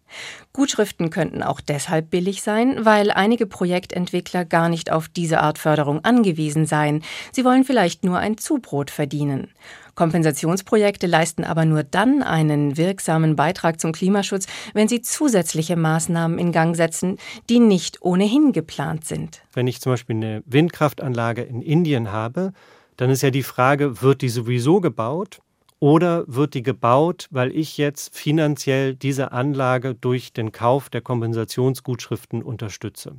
Gutschriften 0.53 1.09
könnten 1.09 1.41
auch 1.41 1.59
deshalb 1.59 2.11
billig 2.11 2.43
sein, 2.43 2.85
weil 2.85 3.09
einige 3.09 3.47
Projektentwickler 3.47 4.45
gar 4.45 4.69
nicht 4.69 4.91
auf 4.91 5.07
diese 5.07 5.39
Art 5.39 5.57
Förderung 5.57 6.05
angewiesen 6.05 6.67
seien. 6.67 7.03
Sie 7.31 7.43
wollen 7.43 7.63
vielleicht 7.63 8.03
nur 8.03 8.19
ein 8.19 8.37
Zubrot 8.37 8.91
verdienen. 8.91 9.49
Kompensationsprojekte 9.95 11.07
leisten 11.07 11.43
aber 11.43 11.65
nur 11.65 11.83
dann 11.83 12.23
einen 12.23 12.77
wirksamen 12.77 13.35
Beitrag 13.35 13.79
zum 13.79 13.91
Klimaschutz, 13.91 14.47
wenn 14.73 14.87
sie 14.87 15.01
zusätzliche 15.01 15.75
Maßnahmen 15.75 16.39
in 16.39 16.51
Gang 16.51 16.75
setzen, 16.75 17.17
die 17.49 17.59
nicht 17.59 18.01
ohnehin 18.01 18.51
geplant 18.51 19.05
sind. 19.05 19.41
Wenn 19.53 19.67
ich 19.67 19.81
zum 19.81 19.93
Beispiel 19.93 20.15
eine 20.15 20.43
Windkraftanlage 20.45 21.43
in 21.43 21.61
Indien 21.61 22.11
habe, 22.11 22.53
dann 22.97 23.09
ist 23.09 23.23
ja 23.23 23.31
die 23.31 23.43
Frage, 23.43 24.01
wird 24.01 24.21
die 24.21 24.29
sowieso 24.29 24.79
gebaut 24.81 25.39
oder 25.79 26.23
wird 26.27 26.53
die 26.53 26.63
gebaut, 26.63 27.27
weil 27.29 27.51
ich 27.51 27.77
jetzt 27.77 28.15
finanziell 28.15 28.95
diese 28.95 29.31
Anlage 29.33 29.95
durch 29.95 30.31
den 30.31 30.51
Kauf 30.51 30.89
der 30.89 31.01
Kompensationsgutschriften 31.01 32.41
unterstütze? 32.41 33.17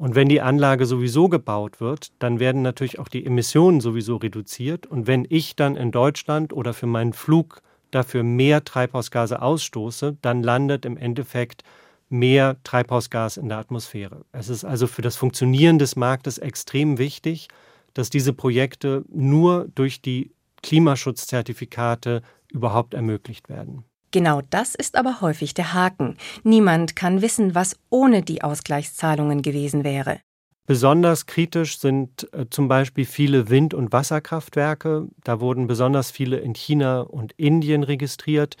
Und 0.00 0.14
wenn 0.14 0.30
die 0.30 0.40
Anlage 0.40 0.86
sowieso 0.86 1.28
gebaut 1.28 1.78
wird, 1.78 2.10
dann 2.20 2.40
werden 2.40 2.62
natürlich 2.62 2.98
auch 2.98 3.08
die 3.08 3.26
Emissionen 3.26 3.82
sowieso 3.82 4.16
reduziert. 4.16 4.86
Und 4.86 5.06
wenn 5.06 5.26
ich 5.28 5.56
dann 5.56 5.76
in 5.76 5.90
Deutschland 5.90 6.54
oder 6.54 6.72
für 6.72 6.86
meinen 6.86 7.12
Flug 7.12 7.60
dafür 7.90 8.22
mehr 8.22 8.64
Treibhausgase 8.64 9.42
ausstoße, 9.42 10.16
dann 10.22 10.42
landet 10.42 10.86
im 10.86 10.96
Endeffekt 10.96 11.64
mehr 12.08 12.56
Treibhausgas 12.64 13.36
in 13.36 13.50
der 13.50 13.58
Atmosphäre. 13.58 14.24
Es 14.32 14.48
ist 14.48 14.64
also 14.64 14.86
für 14.86 15.02
das 15.02 15.16
Funktionieren 15.16 15.78
des 15.78 15.96
Marktes 15.96 16.38
extrem 16.38 16.96
wichtig, 16.96 17.48
dass 17.92 18.08
diese 18.08 18.32
Projekte 18.32 19.04
nur 19.12 19.68
durch 19.74 20.00
die 20.00 20.32
Klimaschutzzertifikate 20.62 22.22
überhaupt 22.50 22.94
ermöglicht 22.94 23.50
werden. 23.50 23.84
Genau 24.12 24.42
das 24.50 24.74
ist 24.74 24.96
aber 24.96 25.20
häufig 25.20 25.54
der 25.54 25.72
Haken. 25.72 26.16
Niemand 26.42 26.96
kann 26.96 27.22
wissen, 27.22 27.54
was 27.54 27.76
ohne 27.90 28.22
die 28.22 28.42
Ausgleichszahlungen 28.42 29.42
gewesen 29.42 29.84
wäre. 29.84 30.20
Besonders 30.66 31.26
kritisch 31.26 31.78
sind 31.78 32.32
äh, 32.32 32.46
zum 32.48 32.68
Beispiel 32.68 33.04
viele 33.04 33.50
Wind- 33.50 33.74
und 33.74 33.92
Wasserkraftwerke. 33.92 35.08
Da 35.24 35.40
wurden 35.40 35.66
besonders 35.66 36.10
viele 36.10 36.38
in 36.38 36.54
China 36.54 37.00
und 37.00 37.32
Indien 37.32 37.82
registriert. 37.82 38.56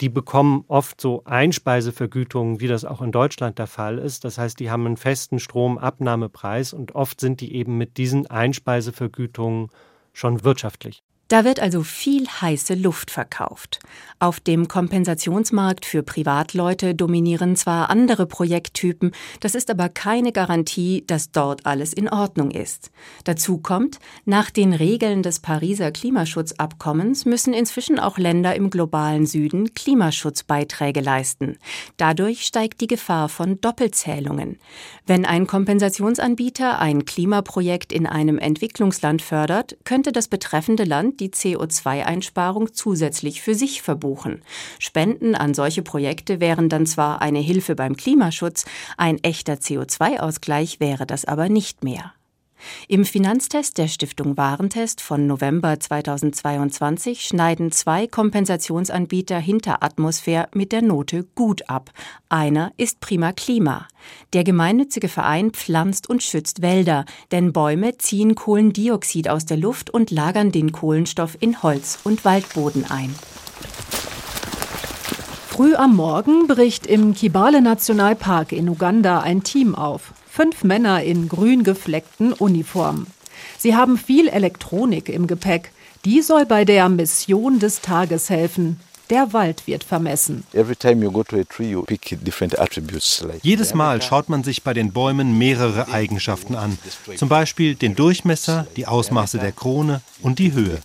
Die 0.00 0.08
bekommen 0.08 0.64
oft 0.68 1.00
so 1.00 1.24
Einspeisevergütungen, 1.24 2.60
wie 2.60 2.68
das 2.68 2.84
auch 2.84 3.02
in 3.02 3.12
Deutschland 3.12 3.58
der 3.58 3.66
Fall 3.66 3.98
ist. 3.98 4.24
Das 4.24 4.38
heißt, 4.38 4.58
die 4.60 4.70
haben 4.70 4.86
einen 4.86 4.96
festen 4.96 5.38
Stromabnahmepreis 5.38 6.72
und 6.72 6.94
oft 6.94 7.20
sind 7.20 7.40
die 7.40 7.54
eben 7.54 7.76
mit 7.76 7.96
diesen 7.96 8.26
Einspeisevergütungen 8.28 9.68
schon 10.12 10.42
wirtschaftlich. 10.42 11.02
Da 11.30 11.44
wird 11.44 11.60
also 11.60 11.84
viel 11.84 12.26
heiße 12.26 12.74
Luft 12.74 13.12
verkauft. 13.12 13.78
Auf 14.18 14.40
dem 14.40 14.66
Kompensationsmarkt 14.66 15.86
für 15.86 16.02
Privatleute 16.02 16.92
dominieren 16.92 17.54
zwar 17.54 17.88
andere 17.88 18.26
Projekttypen, 18.26 19.12
das 19.38 19.54
ist 19.54 19.70
aber 19.70 19.88
keine 19.88 20.32
Garantie, 20.32 21.04
dass 21.06 21.30
dort 21.30 21.66
alles 21.66 21.92
in 21.92 22.08
Ordnung 22.08 22.50
ist. 22.50 22.90
Dazu 23.22 23.58
kommt, 23.58 24.00
nach 24.24 24.50
den 24.50 24.72
Regeln 24.72 25.22
des 25.22 25.38
Pariser 25.38 25.92
Klimaschutzabkommens 25.92 27.26
müssen 27.26 27.54
inzwischen 27.54 28.00
auch 28.00 28.18
Länder 28.18 28.56
im 28.56 28.68
globalen 28.68 29.24
Süden 29.24 29.72
Klimaschutzbeiträge 29.72 31.00
leisten. 31.00 31.58
Dadurch 31.96 32.44
steigt 32.44 32.80
die 32.80 32.88
Gefahr 32.88 33.28
von 33.28 33.60
Doppelzählungen. 33.60 34.58
Wenn 35.06 35.24
ein 35.24 35.46
Kompensationsanbieter 35.46 36.80
ein 36.80 37.04
Klimaprojekt 37.04 37.92
in 37.92 38.08
einem 38.08 38.38
Entwicklungsland 38.38 39.22
fördert, 39.22 39.76
könnte 39.84 40.10
das 40.10 40.26
betreffende 40.26 40.82
Land 40.82 41.19
die 41.20 41.30
CO2-Einsparung 41.30 42.72
zusätzlich 42.72 43.42
für 43.42 43.54
sich 43.54 43.82
verbuchen. 43.82 44.42
Spenden 44.78 45.34
an 45.34 45.54
solche 45.54 45.82
Projekte 45.82 46.40
wären 46.40 46.68
dann 46.68 46.86
zwar 46.86 47.22
eine 47.22 47.40
Hilfe 47.40 47.74
beim 47.74 47.96
Klimaschutz, 47.96 48.64
ein 48.96 49.22
echter 49.22 49.54
CO2-Ausgleich 49.54 50.80
wäre 50.80 51.06
das 51.06 51.24
aber 51.24 51.48
nicht 51.48 51.84
mehr. 51.84 52.12
Im 52.88 53.04
Finanztest 53.04 53.78
der 53.78 53.88
Stiftung 53.88 54.36
Warentest 54.36 55.00
von 55.00 55.26
November 55.26 55.78
2022 55.78 57.22
schneiden 57.22 57.72
zwei 57.72 58.06
Kompensationsanbieter 58.06 59.38
hinter 59.38 59.82
Atmosphäre 59.82 60.48
mit 60.54 60.72
der 60.72 60.82
Note 60.82 61.24
gut 61.34 61.68
ab. 61.68 61.90
Einer 62.28 62.72
ist 62.76 63.00
Prima 63.00 63.32
Klima. 63.32 63.88
Der 64.32 64.44
gemeinnützige 64.44 65.08
Verein 65.08 65.50
pflanzt 65.50 66.08
und 66.08 66.22
schützt 66.22 66.62
Wälder, 66.62 67.04
denn 67.32 67.52
Bäume 67.52 67.98
ziehen 67.98 68.34
Kohlendioxid 68.34 69.28
aus 69.28 69.46
der 69.46 69.56
Luft 69.56 69.90
und 69.90 70.10
lagern 70.10 70.52
den 70.52 70.72
Kohlenstoff 70.72 71.36
in 71.40 71.62
Holz 71.62 71.98
und 72.04 72.24
Waldboden 72.24 72.84
ein. 72.90 73.14
Früh 75.48 75.74
am 75.74 75.94
Morgen 75.94 76.46
bricht 76.46 76.86
im 76.86 77.12
Kibale 77.12 77.60
Nationalpark 77.60 78.52
in 78.52 78.68
Uganda 78.68 79.20
ein 79.20 79.42
Team 79.42 79.74
auf. 79.74 80.14
Fünf 80.32 80.62
Männer 80.62 81.02
in 81.02 81.28
grün 81.28 81.64
gefleckten 81.64 82.32
Uniformen. 82.32 83.08
Sie 83.58 83.74
haben 83.74 83.98
viel 83.98 84.28
Elektronik 84.28 85.08
im 85.08 85.26
Gepäck. 85.26 85.72
Die 86.04 86.22
soll 86.22 86.46
bei 86.46 86.64
der 86.64 86.88
Mission 86.88 87.58
des 87.58 87.80
Tages 87.80 88.30
helfen. 88.30 88.78
Der 89.10 89.32
Wald 89.32 89.66
wird 89.66 89.82
vermessen. 89.82 90.44
Jedes 93.42 93.74
Mal 93.74 94.02
schaut 94.02 94.28
man 94.28 94.44
sich 94.44 94.62
bei 94.62 94.72
den 94.72 94.92
Bäumen 94.92 95.36
mehrere 95.36 95.88
Eigenschaften 95.88 96.54
an. 96.54 96.78
Zum 97.16 97.28
Beispiel 97.28 97.74
den 97.74 97.96
Durchmesser, 97.96 98.68
die 98.76 98.86
Ausmaße 98.86 99.38
der 99.38 99.50
Krone 99.50 100.00
und 100.22 100.38
die 100.38 100.52
Höhe. 100.52 100.78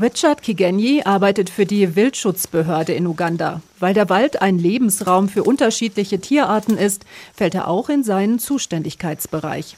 Richard 0.00 0.42
Kigenyi 0.42 1.02
arbeitet 1.04 1.50
für 1.50 1.66
die 1.66 1.96
Wildschutzbehörde 1.96 2.92
in 2.92 3.06
Uganda. 3.06 3.62
Weil 3.80 3.94
der 3.94 4.08
Wald 4.08 4.42
ein 4.42 4.58
Lebensraum 4.58 5.28
für 5.28 5.42
unterschiedliche 5.42 6.20
Tierarten 6.20 6.76
ist, 6.76 7.04
fällt 7.34 7.54
er 7.54 7.66
auch 7.66 7.88
in 7.88 8.04
seinen 8.04 8.38
Zuständigkeitsbereich. 8.38 9.76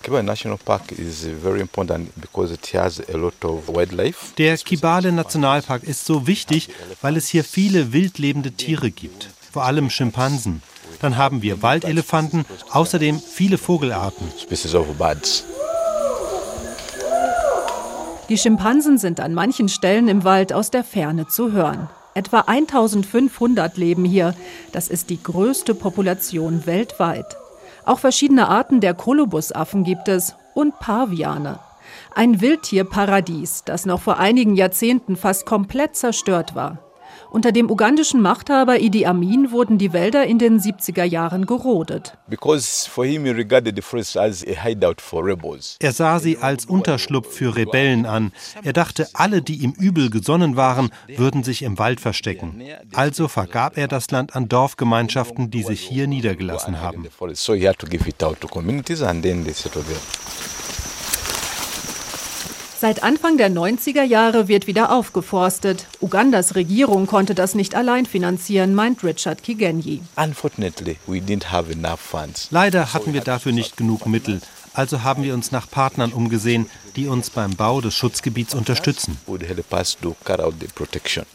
Der 4.39 4.59
Kibale 4.59 5.13
Nationalpark 5.13 5.85
ist 5.85 6.05
so 6.05 6.27
wichtig, 6.27 6.69
weil 7.01 7.17
es 7.17 7.29
hier 7.29 7.45
viele 7.45 7.93
wildlebende 7.93 8.53
Tiere 8.53 8.91
gibt, 8.91 9.31
vor 9.53 9.65
allem 9.65 9.89
Schimpansen. 9.89 10.63
Dann 11.01 11.17
haben 11.17 11.43
wir 11.43 11.63
Waldelefanten, 11.63 12.45
außerdem 12.71 13.21
viele 13.21 13.57
Vogelarten. 13.57 14.27
Die 18.33 18.39
Schimpansen 18.39 18.97
sind 18.97 19.21
an 19.21 19.35
manchen 19.35 19.69
Stellen 19.69 20.09
im 20.09 20.25
Wald 20.25 20.55
aus 20.55 20.71
der 20.71 20.85
Ferne 20.85 21.27
zu 21.29 21.53
hören. 21.53 21.91
Etwa 22.15 22.41
1500 22.41 23.77
leben 23.77 24.07
hier. 24.07 24.35
Das 24.73 24.89
ist 24.89 25.11
die 25.11 25.23
größte 25.23 25.75
Population 25.75 26.65
weltweit. 26.65 27.37
Auch 27.85 27.99
verschiedene 27.99 28.49
Arten 28.49 28.81
der 28.81 28.95
Kolobusaffen 28.95 29.85
gibt 29.85 30.09
es 30.09 30.35
und 30.55 30.79
Paviane. 30.79 31.59
Ein 32.15 32.41
Wildtierparadies, 32.41 33.65
das 33.67 33.85
noch 33.85 34.01
vor 34.01 34.17
einigen 34.17 34.57
Jahrzehnten 34.57 35.17
fast 35.17 35.45
komplett 35.45 35.95
zerstört 35.95 36.55
war. 36.55 36.79
Unter 37.33 37.51
dem 37.51 37.71
ugandischen 37.71 38.21
Machthaber 38.21 38.79
Idi 38.79 39.07
Amin 39.07 39.53
wurden 39.53 39.79
die 39.79 39.95
Wälder 39.95 40.27
in 40.27 40.39
den 40.39 40.61
70er 40.61 41.05
Jahren 41.05 41.47
gerodet. 41.47 42.19
Er 45.81 45.93
sah 45.93 46.19
sie 46.19 46.37
als 46.37 46.67
Unterschlupf 46.67 47.35
für 47.35 47.57
Rebellen 47.57 48.05
an. 48.05 48.33
Er 48.63 48.75
dachte, 48.75 49.09
alle, 49.15 49.41
die 49.41 49.63
ihm 49.63 49.71
übel 49.71 50.11
gesonnen 50.11 50.57
waren, 50.57 50.91
würden 51.09 51.43
sich 51.43 51.63
im 51.63 51.79
Wald 51.79 52.01
verstecken. 52.01 52.63
Also 52.93 53.29
vergab 53.29 53.79
er 53.79 53.89
das 53.89 54.11
Land 54.11 54.37
an 54.37 54.51
Dorfgemeinschaften, 54.51 55.51
die 55.51 55.63
sich 55.63 55.81
hier 55.81 56.07
niedergelassen 56.07 56.83
haben. 56.83 57.07
Seit 62.83 63.05
Anfang 63.05 63.37
der 63.37 63.49
90er 63.49 64.03
Jahre 64.03 64.49
wird 64.49 64.67
wieder 64.67 64.91
aufgeforstet. 64.91 65.87
Ugandas 66.01 66.57
Regierung 66.57 67.07
konnte 67.07 67.33
das 67.33 67.55
nicht 67.55 67.77
allein 67.77 68.07
finanzieren, 68.07 68.75
meint 68.75 69.05
Richard 69.05 69.45
Kigenyi. 69.45 70.03
Leider 72.51 72.93
hatten 72.93 73.15
wir 73.15 73.21
dafür 73.21 73.53
nicht 73.53 73.77
genug 73.77 74.07
Mittel. 74.07 74.41
Also 74.75 75.05
haben 75.05 75.23
wir 75.23 75.33
uns 75.33 75.53
nach 75.53 75.71
Partnern 75.71 76.13
umgesehen, 76.13 76.69
die 76.97 77.07
uns 77.07 77.31
beim 77.31 77.55
Bau 77.55 77.81
des 77.81 77.95
Schutzgebiets 77.95 78.53
unterstützen. 78.53 79.17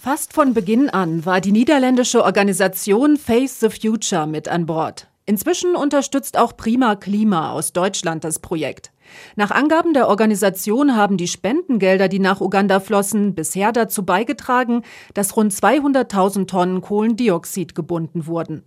Fast 0.04 0.34
von 0.34 0.54
Beginn 0.54 0.90
an 0.90 1.26
war 1.26 1.40
die 1.40 1.54
niederländische 1.54 2.26
Organisation 2.26 3.16
Face 3.16 3.62
the 3.62 3.70
Future 3.70 4.28
mit 4.28 4.50
an 4.50 4.66
Bord. 4.66 5.08
Inzwischen 5.26 5.78
unterstützt 5.78 6.38
auch 6.38 6.58
Prima 6.58 6.98
Klima 6.98 7.52
aus 7.52 7.72
Deutschland 7.72 8.26
das 8.26 8.40
Projekt. 8.40 8.92
Nach 9.36 9.52
Angaben 9.52 9.94
der 9.94 10.08
Organisation 10.08 10.96
haben 10.96 11.18
die 11.18 11.28
Spendengelder, 11.28 12.08
die 12.08 12.20
nach 12.20 12.42
Uganda 12.42 12.80
flossen, 12.80 13.36
bisher 13.36 13.72
dazu 13.72 14.06
beigetragen, 14.06 14.84
dass 15.14 15.36
rund 15.36 15.54
200.000 15.54 16.48
Tonnen 16.48 16.82
Kohlendioxid 16.82 17.76
gebunden 17.76 18.28
wurden. 18.28 18.64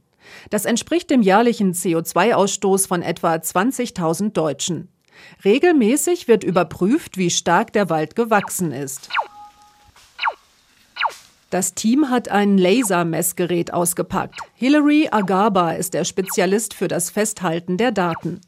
Das 0.50 0.64
entspricht 0.64 1.10
dem 1.10 1.22
jährlichen 1.22 1.72
CO2-Ausstoß 1.72 2.86
von 2.86 3.02
etwa 3.02 3.34
20.000 3.34 4.32
Deutschen. 4.32 4.88
Regelmäßig 5.44 6.28
wird 6.28 6.44
überprüft, 6.44 7.18
wie 7.18 7.30
stark 7.30 7.72
der 7.72 7.90
Wald 7.90 8.16
gewachsen 8.16 8.72
ist. 8.72 9.10
Das 11.50 11.74
Team 11.74 12.10
hat 12.10 12.28
ein 12.28 12.58
Lasermessgerät 12.58 13.74
ausgepackt. 13.74 14.38
Hilary 14.54 15.08
Agaba 15.10 15.72
ist 15.72 15.94
der 15.94 16.04
Spezialist 16.04 16.74
für 16.74 16.86
das 16.86 17.10
Festhalten 17.10 17.76
der 17.76 17.90
Daten. 17.90 18.40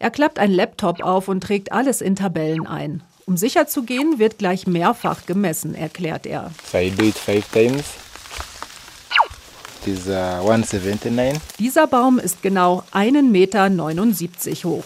Er 0.00 0.10
klappt 0.10 0.40
ein 0.40 0.50
Laptop 0.50 1.00
auf 1.00 1.28
und 1.28 1.40
trägt 1.40 1.70
alles 1.70 2.00
in 2.00 2.16
Tabellen 2.16 2.66
ein. 2.66 3.04
Um 3.26 3.36
sicher 3.36 3.68
zu 3.68 3.84
gehen, 3.84 4.18
wird 4.18 4.38
gleich 4.38 4.66
mehrfach 4.66 5.24
gemessen, 5.24 5.76
erklärt 5.76 6.26
er. 6.26 6.50
Dieser 11.60 11.86
Baum 11.86 12.18
ist 12.18 12.42
genau 12.42 12.82
1,79 12.92 13.22
Meter 13.22 14.68
hoch. 14.68 14.84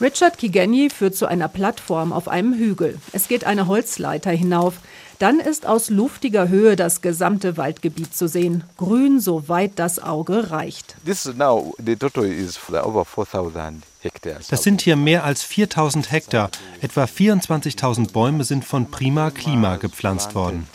Richard 0.00 0.38
Kigenyi 0.38 0.88
führt 0.88 1.14
zu 1.14 1.26
einer 1.26 1.48
Plattform 1.48 2.12
auf 2.14 2.26
einem 2.26 2.54
Hügel. 2.54 2.98
Es 3.12 3.28
geht 3.28 3.44
eine 3.44 3.66
Holzleiter 3.66 4.30
hinauf. 4.30 4.80
Dann 5.20 5.38
ist 5.38 5.66
aus 5.66 5.90
luftiger 5.90 6.48
Höhe 6.48 6.76
das 6.76 7.02
gesamte 7.02 7.58
Waldgebiet 7.58 8.16
zu 8.16 8.26
sehen, 8.26 8.64
grün 8.78 9.20
so 9.20 9.50
weit 9.50 9.72
das 9.76 10.02
Auge 10.02 10.50
reicht. 10.50 10.96
This 11.04 11.26
now 11.36 11.74
the 11.76 11.94
total 11.94 12.24
is 12.24 12.58
over 12.72 13.04
4000 13.04 13.82
das 14.48 14.62
sind 14.62 14.80
hier 14.80 14.96
mehr 14.96 15.24
als 15.24 15.42
4000 15.42 16.10
Hektar. 16.10 16.50
Etwa 16.80 17.04
24.000 17.04 18.12
Bäume 18.12 18.44
sind 18.44 18.64
von 18.64 18.90
Prima 18.90 19.30
Klima 19.30 19.76
gepflanzt 19.76 20.34
worden. 20.34 20.66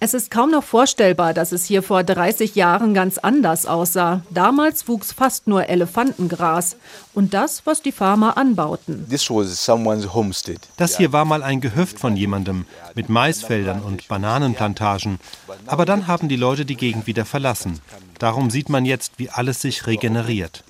Es 0.00 0.14
ist 0.14 0.30
kaum 0.30 0.50
noch 0.50 0.62
vorstellbar, 0.64 1.34
dass 1.34 1.52
es 1.52 1.64
hier 1.64 1.82
vor 1.82 2.04
30 2.04 2.54
Jahren 2.54 2.94
ganz 2.94 3.18
anders 3.18 3.66
aussah. 3.66 4.22
Damals 4.30 4.86
wuchs 4.86 5.12
fast 5.12 5.48
nur 5.48 5.68
Elefantengras 5.68 6.76
und 7.12 7.34
das, 7.34 7.66
was 7.66 7.82
die 7.82 7.92
Farmer 7.92 8.36
anbauten. 8.36 9.06
Das 10.76 10.96
hier 10.96 11.12
war 11.12 11.24
mal 11.24 11.42
ein 11.42 11.60
Gehöft 11.60 11.98
von 11.98 12.16
jemandem 12.16 12.66
mit 12.94 13.08
Maisfeldern 13.08 13.80
und 13.82 14.06
Bananenplantagen. 14.06 15.18
Aber 15.66 15.84
dann 15.84 16.06
haben 16.06 16.28
die 16.28 16.36
Leute 16.36 16.64
die 16.64 16.76
Gegend 16.76 17.08
wieder 17.08 17.24
verlassen. 17.24 17.80
Darum 18.20 18.50
sieht 18.50 18.68
man 18.68 18.84
jetzt, 18.84 19.14
wie 19.16 19.30
alles 19.30 19.62
sich 19.62 19.86
regeneriert. 19.86 20.62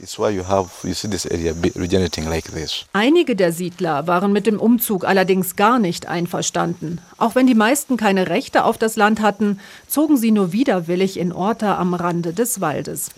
Einige 2.93 3.35
der 3.35 3.53
Siedler 3.53 4.07
waren 4.07 4.33
mit 4.33 4.47
dem 4.47 4.61
Umzug 4.61 5.05
allerdings 5.05 5.57
gar 5.57 5.81
nicht 5.81 6.07
einverstanden. 6.07 7.01
Auch 7.19 7.35
wenn 7.35 7.49
die 7.49 7.57
meisten 7.57 7.97
keine 7.97 8.29
Rechte 8.29 8.65
auf 8.65 8.79
das 8.79 8.95
Land 8.95 9.21
hatten, 9.21 9.59
zogen 9.89 10.17
sie 10.17 10.31
nur 10.31 10.53
widerwillig 10.53 11.19
in 11.19 11.33
Orte 11.33 11.75
am 11.75 11.95
Rande 11.95 12.33
des 12.33 12.61
Waldes. 12.61 13.11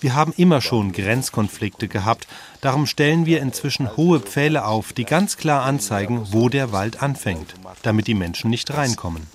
Wir 0.00 0.14
haben 0.14 0.32
immer 0.38 0.62
schon 0.62 0.92
Grenzkonflikte 0.92 1.88
gehabt. 1.88 2.26
Darum 2.62 2.86
stellen 2.86 3.26
wir 3.26 3.42
inzwischen 3.42 3.98
hohe 3.98 4.20
Pfähle 4.20 4.64
auf, 4.64 4.94
die 4.94 5.04
ganz 5.04 5.36
klar 5.36 5.64
anzeigen, 5.64 6.28
wo 6.30 6.48
der 6.48 6.72
Wald 6.72 7.02
anfängt, 7.02 7.54
damit 7.82 8.06
die 8.06 8.14
Menschen 8.14 8.48
nicht 8.48 8.72
reinkommen. 8.74 9.26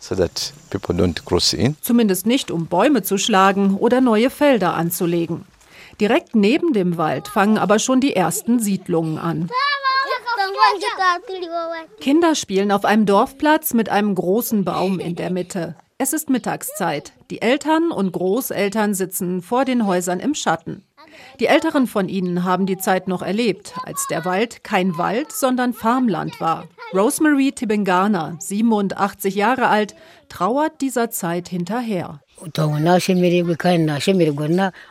Zumindest 1.82 2.26
nicht, 2.26 2.52
um 2.52 2.68
Bäume 2.68 3.04
zu 3.04 3.18
schlagen 3.18 3.78
oder 3.78 4.02
neue 4.02 4.30
Felder 4.30 4.74
anzulegen. 4.74 5.46
Direkt 6.00 6.36
neben 6.36 6.74
dem 6.74 6.98
Wald 6.98 7.28
fangen 7.28 7.58
aber 7.58 7.80
schon 7.80 8.02
die 8.02 8.16
ersten 8.16 8.60
Siedlungen 8.60 9.18
an. 9.18 9.50
Kinder 12.00 12.36
spielen 12.36 12.72
auf 12.72 12.86
einem 12.86 13.06
Dorfplatz 13.06 13.74
mit 13.74 13.90
einem 13.90 14.16
großen 14.16 14.66
Baum 14.66 15.00
in 15.00 15.16
der 15.16 15.30
Mitte. 15.30 15.76
Es 15.98 16.14
ist 16.14 16.30
Mittagszeit. 16.30 17.14
Die 17.30 17.42
Eltern 17.42 17.92
und 17.92 18.12
Großeltern 18.12 18.94
sitzen 18.94 19.42
vor 19.42 19.64
den 19.66 19.86
Häusern 19.86 20.20
im 20.20 20.34
Schatten. 20.34 20.84
Die 21.40 21.48
Älteren 21.48 21.88
von 21.88 22.10
ihnen 22.10 22.44
haben 22.44 22.66
die 22.66 22.78
Zeit 22.78 23.08
noch 23.08 23.22
erlebt, 23.22 23.74
als 23.84 24.08
der 24.10 24.26
Wald 24.26 24.64
kein 24.64 24.98
Wald, 24.98 25.32
sondern 25.32 25.74
Farmland 25.74 26.40
war. 26.40 26.68
Rosemary 26.94 27.52
Tibengana, 27.52 28.36
87 28.40 29.36
Jahre 29.36 29.68
alt, 29.68 29.96
trauert 30.30 30.82
dieser 30.82 31.10
Zeit 31.10 31.48
hinterher. 31.50 32.20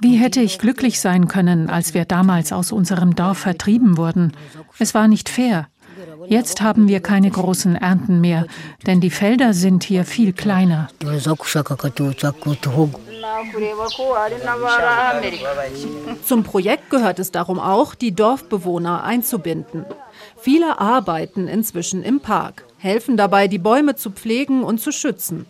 Wie 0.00 0.16
hätte 0.16 0.40
ich 0.40 0.58
glücklich 0.58 1.00
sein 1.00 1.28
können, 1.28 1.68
als 1.68 1.94
wir 1.94 2.04
damals 2.04 2.52
aus 2.52 2.72
unserem 2.72 3.14
Dorf 3.14 3.38
vertrieben 3.38 3.96
wurden? 3.96 4.32
Es 4.78 4.94
war 4.94 5.08
nicht 5.08 5.28
fair. 5.28 5.68
Jetzt 6.26 6.62
haben 6.62 6.88
wir 6.88 7.00
keine 7.00 7.30
großen 7.30 7.76
Ernten 7.76 8.20
mehr, 8.20 8.46
denn 8.86 9.00
die 9.00 9.10
Felder 9.10 9.52
sind 9.52 9.84
hier 9.84 10.04
viel 10.04 10.32
kleiner. 10.32 10.88
Zum 16.24 16.44
Projekt 16.44 16.90
gehört 16.90 17.18
es 17.18 17.30
darum 17.30 17.58
auch, 17.58 17.94
die 17.94 18.14
Dorfbewohner 18.14 19.04
einzubinden. 19.04 19.84
Viele 20.36 20.80
arbeiten 20.80 21.48
inzwischen 21.48 22.02
im 22.02 22.20
Park, 22.20 22.64
helfen 22.78 23.16
dabei, 23.16 23.48
die 23.48 23.58
Bäume 23.58 23.96
zu 23.96 24.10
pflegen 24.10 24.64
und 24.64 24.80
zu 24.80 24.92
schützen. 24.92 25.46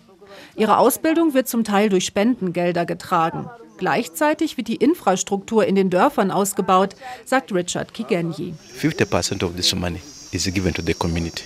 Ihre 0.56 0.78
Ausbildung 0.78 1.34
wird 1.34 1.48
zum 1.48 1.64
Teil 1.64 1.88
durch 1.88 2.06
Spendengelder 2.06 2.86
getragen. 2.86 3.48
Gleichzeitig 3.78 4.56
wird 4.56 4.68
die 4.68 4.76
Infrastruktur 4.76 5.66
in 5.66 5.74
den 5.74 5.90
Dörfern 5.90 6.30
ausgebaut, 6.30 6.94
sagt 7.24 7.52
Richard 7.52 7.94
Kigenyi. 7.94 8.54
50 8.74 9.42
of 9.42 9.56
this 9.56 9.74
money 9.74 10.00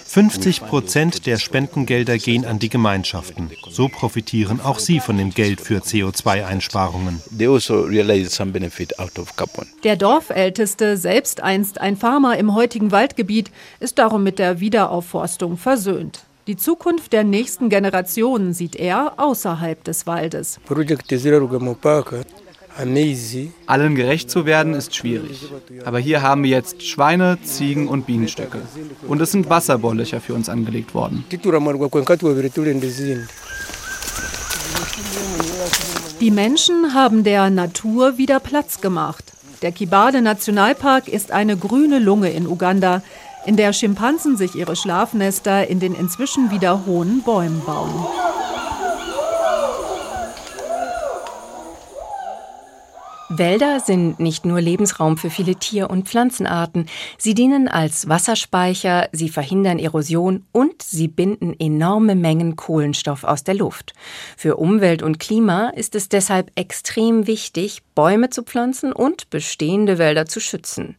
50 0.06 0.60
Prozent 0.66 1.26
der 1.26 1.38
Spendengelder 1.38 2.18
gehen 2.18 2.44
an 2.44 2.60
die 2.60 2.68
Gemeinschaften. 2.68 3.50
So 3.68 3.88
profitieren 3.88 4.60
auch 4.60 4.78
sie 4.78 5.00
von 5.00 5.18
dem 5.18 5.30
Geld 5.30 5.60
für 5.60 5.78
CO2-Einsparungen. 5.78 7.20
Also 7.38 7.88
der 9.82 9.96
Dorfälteste, 9.96 10.96
selbst 10.96 11.42
einst 11.42 11.80
ein 11.80 11.96
Farmer 11.96 12.38
im 12.38 12.54
heutigen 12.54 12.92
Waldgebiet, 12.92 13.50
ist 13.80 13.98
darum 13.98 14.22
mit 14.22 14.38
der 14.38 14.60
Wiederaufforstung 14.60 15.56
versöhnt. 15.56 16.22
Die 16.46 16.56
Zukunft 16.56 17.12
der 17.12 17.24
nächsten 17.24 17.68
Generationen 17.70 18.52
sieht 18.52 18.76
er 18.76 19.14
außerhalb 19.16 19.82
des 19.82 20.06
Waldes. 20.06 20.60
Allen 23.66 23.94
gerecht 23.94 24.30
zu 24.30 24.46
werden 24.46 24.74
ist 24.74 24.94
schwierig. 24.94 25.50
Aber 25.84 25.98
hier 25.98 26.22
haben 26.22 26.42
wir 26.42 26.50
jetzt 26.50 26.82
Schweine, 26.82 27.38
Ziegen 27.42 27.88
und 27.88 28.06
Bienenstöcke. 28.06 28.60
Und 29.06 29.20
es 29.20 29.32
sind 29.32 29.48
Wasserbohrlöcher 29.48 30.20
für 30.20 30.34
uns 30.34 30.48
angelegt 30.48 30.94
worden. 30.94 31.24
Die 36.20 36.30
Menschen 36.30 36.94
haben 36.94 37.24
der 37.24 37.50
Natur 37.50 38.18
wieder 38.18 38.40
Platz 38.40 38.80
gemacht. 38.80 39.24
Der 39.62 39.72
Kibale 39.72 40.22
Nationalpark 40.22 41.08
ist 41.08 41.30
eine 41.30 41.56
grüne 41.56 41.98
Lunge 41.98 42.30
in 42.30 42.46
Uganda, 42.46 43.02
in 43.46 43.56
der 43.56 43.72
Schimpansen 43.72 44.36
sich 44.36 44.54
ihre 44.54 44.76
Schlafnester 44.76 45.68
in 45.68 45.80
den 45.80 45.94
inzwischen 45.94 46.50
wieder 46.50 46.84
hohen 46.84 47.22
Bäumen 47.22 47.62
bauen. 47.64 47.94
Wälder 53.38 53.80
sind 53.80 54.20
nicht 54.20 54.44
nur 54.44 54.60
Lebensraum 54.60 55.16
für 55.16 55.30
viele 55.30 55.56
Tier- 55.56 55.90
und 55.90 56.08
Pflanzenarten, 56.08 56.86
sie 57.18 57.34
dienen 57.34 57.68
als 57.68 58.08
Wasserspeicher, 58.08 59.08
sie 59.12 59.28
verhindern 59.28 59.78
Erosion 59.78 60.44
und 60.52 60.82
sie 60.82 61.08
binden 61.08 61.54
enorme 61.58 62.14
Mengen 62.14 62.56
Kohlenstoff 62.56 63.24
aus 63.24 63.44
der 63.44 63.54
Luft. 63.54 63.94
Für 64.36 64.56
Umwelt 64.56 65.02
und 65.02 65.18
Klima 65.18 65.68
ist 65.70 65.94
es 65.94 66.08
deshalb 66.08 66.50
extrem 66.54 67.26
wichtig, 67.26 67.82
Bäume 67.94 68.30
zu 68.30 68.42
pflanzen 68.42 68.92
und 68.92 69.30
bestehende 69.30 69.98
Wälder 69.98 70.26
zu 70.26 70.40
schützen. 70.40 70.96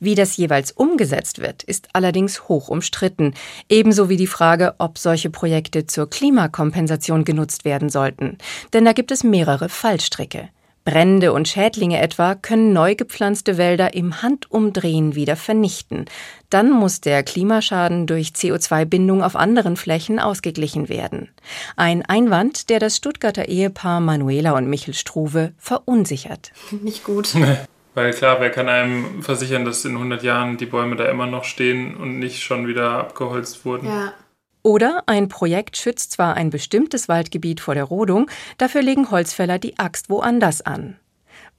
Wie 0.00 0.14
das 0.14 0.36
jeweils 0.36 0.72
umgesetzt 0.72 1.40
wird, 1.40 1.62
ist 1.62 1.88
allerdings 1.92 2.48
hoch 2.48 2.68
umstritten, 2.68 3.34
ebenso 3.68 4.08
wie 4.08 4.16
die 4.16 4.26
Frage, 4.26 4.74
ob 4.78 4.98
solche 4.98 5.30
Projekte 5.30 5.86
zur 5.86 6.10
Klimakompensation 6.10 7.24
genutzt 7.24 7.64
werden 7.64 7.88
sollten. 7.88 8.38
Denn 8.72 8.84
da 8.84 8.92
gibt 8.92 9.10
es 9.12 9.24
mehrere 9.24 9.68
Fallstricke. 9.68 10.48
Brände 10.84 11.32
und 11.32 11.46
Schädlinge 11.46 12.00
etwa 12.00 12.34
können 12.34 12.72
neu 12.72 12.94
gepflanzte 12.94 13.56
Wälder 13.56 13.94
im 13.94 14.22
Handumdrehen 14.22 15.14
wieder 15.14 15.36
vernichten. 15.36 16.06
Dann 16.50 16.70
muss 16.70 17.00
der 17.00 17.22
Klimaschaden 17.22 18.06
durch 18.06 18.30
CO2-Bindung 18.30 19.22
auf 19.22 19.36
anderen 19.36 19.76
Flächen 19.76 20.18
ausgeglichen 20.18 20.88
werden. 20.88 21.28
Ein 21.76 22.04
Einwand, 22.04 22.68
der 22.68 22.80
das 22.80 22.96
Stuttgarter 22.96 23.48
Ehepaar 23.48 24.00
Manuela 24.00 24.52
und 24.52 24.68
Michel 24.68 24.94
Struve 24.94 25.52
verunsichert. 25.56 26.52
Nicht 26.70 27.04
gut. 27.04 27.30
Nee. 27.34 27.56
Weil 27.94 28.12
klar, 28.14 28.40
wer 28.40 28.50
kann 28.50 28.70
einem 28.70 29.22
versichern, 29.22 29.66
dass 29.66 29.84
in 29.84 29.92
100 29.92 30.22
Jahren 30.22 30.56
die 30.56 30.66
Bäume 30.66 30.96
da 30.96 31.04
immer 31.10 31.26
noch 31.26 31.44
stehen 31.44 31.94
und 31.94 32.18
nicht 32.18 32.42
schon 32.42 32.66
wieder 32.66 32.98
abgeholzt 32.98 33.66
wurden? 33.66 33.86
Ja. 33.86 34.14
Oder 34.62 35.02
ein 35.06 35.28
Projekt 35.28 35.76
schützt 35.76 36.12
zwar 36.12 36.34
ein 36.34 36.50
bestimmtes 36.50 37.08
Waldgebiet 37.08 37.60
vor 37.60 37.74
der 37.74 37.84
Rodung, 37.84 38.30
dafür 38.58 38.82
legen 38.82 39.10
Holzfäller 39.10 39.58
die 39.58 39.78
Axt 39.78 40.08
woanders 40.08 40.62
an. 40.62 40.96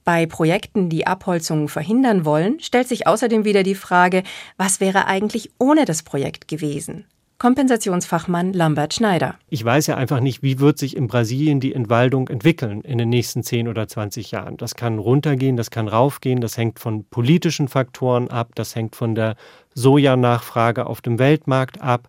Bei 0.04 0.26
Projekten, 0.26 0.90
die 0.90 1.06
Abholzungen 1.06 1.68
verhindern 1.68 2.24
wollen, 2.24 2.60
stellt 2.60 2.88
sich 2.88 3.06
außerdem 3.06 3.44
wieder 3.44 3.62
die 3.62 3.74
Frage, 3.74 4.22
was 4.56 4.80
wäre 4.80 5.06
eigentlich 5.06 5.50
ohne 5.58 5.84
das 5.84 6.02
Projekt 6.02 6.48
gewesen? 6.48 7.06
Kompensationsfachmann 7.38 8.52
Lambert 8.52 8.94
Schneider. 8.94 9.34
Ich 9.48 9.64
weiß 9.64 9.88
ja 9.88 9.96
einfach 9.96 10.20
nicht, 10.20 10.42
wie 10.42 10.60
wird 10.60 10.78
sich 10.78 10.96
in 10.96 11.08
Brasilien 11.08 11.58
die 11.58 11.74
Entwaldung 11.74 12.28
entwickeln 12.28 12.80
in 12.82 12.96
den 12.96 13.08
nächsten 13.08 13.42
10 13.42 13.66
oder 13.66 13.88
20 13.88 14.30
Jahren. 14.30 14.56
Das 14.56 14.76
kann 14.76 14.98
runtergehen, 14.98 15.56
das 15.56 15.70
kann 15.70 15.88
raufgehen, 15.88 16.40
das 16.40 16.56
hängt 16.56 16.78
von 16.78 17.04
politischen 17.04 17.68
Faktoren 17.68 18.28
ab, 18.28 18.52
das 18.54 18.76
hängt 18.76 18.94
von 18.94 19.14
der 19.14 19.36
Sojanachfrage 19.74 20.86
auf 20.86 21.00
dem 21.00 21.18
Weltmarkt 21.18 21.82
ab. 21.82 22.08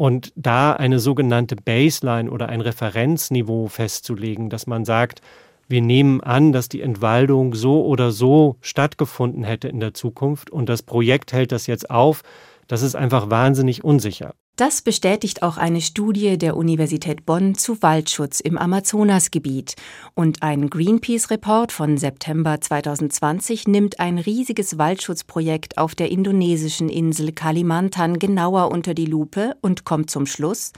Und 0.00 0.32
da 0.34 0.72
eine 0.72 0.98
sogenannte 0.98 1.56
Baseline 1.56 2.30
oder 2.30 2.48
ein 2.48 2.62
Referenzniveau 2.62 3.68
festzulegen, 3.68 4.48
dass 4.48 4.66
man 4.66 4.86
sagt, 4.86 5.20
wir 5.68 5.82
nehmen 5.82 6.22
an, 6.22 6.52
dass 6.52 6.70
die 6.70 6.80
Entwaldung 6.80 7.54
so 7.54 7.84
oder 7.84 8.10
so 8.10 8.56
stattgefunden 8.62 9.44
hätte 9.44 9.68
in 9.68 9.78
der 9.78 9.92
Zukunft 9.92 10.48
und 10.48 10.70
das 10.70 10.82
Projekt 10.82 11.34
hält 11.34 11.52
das 11.52 11.66
jetzt 11.66 11.90
auf, 11.90 12.22
das 12.66 12.80
ist 12.80 12.96
einfach 12.96 13.28
wahnsinnig 13.28 13.84
unsicher. 13.84 14.32
Das 14.60 14.82
bestätigt 14.82 15.42
auch 15.42 15.56
eine 15.56 15.80
Studie 15.80 16.36
der 16.36 16.54
Universität 16.54 17.24
Bonn 17.24 17.54
zu 17.54 17.80
Waldschutz 17.80 18.40
im 18.40 18.58
Amazonasgebiet. 18.58 19.74
Und 20.14 20.42
ein 20.42 20.68
Greenpeace-Report 20.68 21.72
von 21.72 21.96
September 21.96 22.60
2020 22.60 23.68
nimmt 23.68 24.00
ein 24.00 24.18
riesiges 24.18 24.76
Waldschutzprojekt 24.76 25.78
auf 25.78 25.94
der 25.94 26.10
indonesischen 26.10 26.90
Insel 26.90 27.32
Kalimantan 27.32 28.18
genauer 28.18 28.70
unter 28.70 28.92
die 28.92 29.06
Lupe 29.06 29.56
und 29.62 29.86
kommt 29.86 30.10
zum 30.10 30.26
Schluss, 30.26 30.74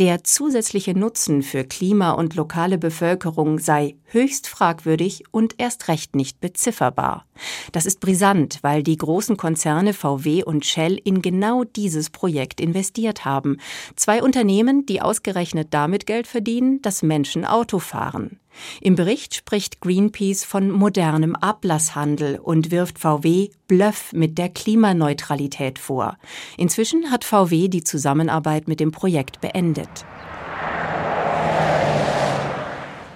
der 0.00 0.24
zusätzliche 0.24 0.98
Nutzen 0.98 1.44
für 1.44 1.62
Klima 1.62 2.10
und 2.10 2.34
lokale 2.34 2.78
Bevölkerung 2.78 3.60
sei 3.60 3.94
höchst 4.06 4.48
fragwürdig 4.48 5.22
und 5.30 5.54
erst 5.58 5.86
recht 5.86 6.16
nicht 6.16 6.40
bezifferbar. 6.40 7.26
Das 7.70 7.86
ist 7.86 8.00
brisant, 8.00 8.58
weil 8.62 8.82
die 8.82 8.96
großen 8.96 9.36
Konzerne 9.36 9.94
VW 9.94 10.42
und 10.42 10.66
Shell 10.66 11.00
in 11.04 11.22
genau 11.22 11.62
dieses 11.62 12.10
Projekt 12.10 12.60
investiert 12.60 13.19
haben. 13.24 13.58
Zwei 13.96 14.22
Unternehmen, 14.22 14.86
die 14.86 15.02
ausgerechnet 15.02 15.68
damit 15.70 16.06
Geld 16.06 16.26
verdienen, 16.26 16.82
dass 16.82 17.02
Menschen 17.02 17.44
Auto 17.44 17.78
fahren. 17.78 18.38
Im 18.80 18.96
Bericht 18.96 19.34
spricht 19.34 19.80
Greenpeace 19.80 20.44
von 20.44 20.70
modernem 20.70 21.36
Ablasshandel 21.36 22.38
und 22.38 22.70
wirft 22.70 22.98
VW 22.98 23.50
Bluff 23.68 24.12
mit 24.12 24.38
der 24.38 24.48
Klimaneutralität 24.48 25.78
vor. 25.78 26.16
Inzwischen 26.56 27.10
hat 27.10 27.24
VW 27.24 27.68
die 27.68 27.84
Zusammenarbeit 27.84 28.68
mit 28.68 28.80
dem 28.80 28.92
Projekt 28.92 29.40
beendet. 29.40 30.04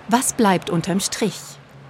Was 0.09 0.33
bleibt 0.35 0.71
unterm 0.71 1.01
Strich? 1.01 1.41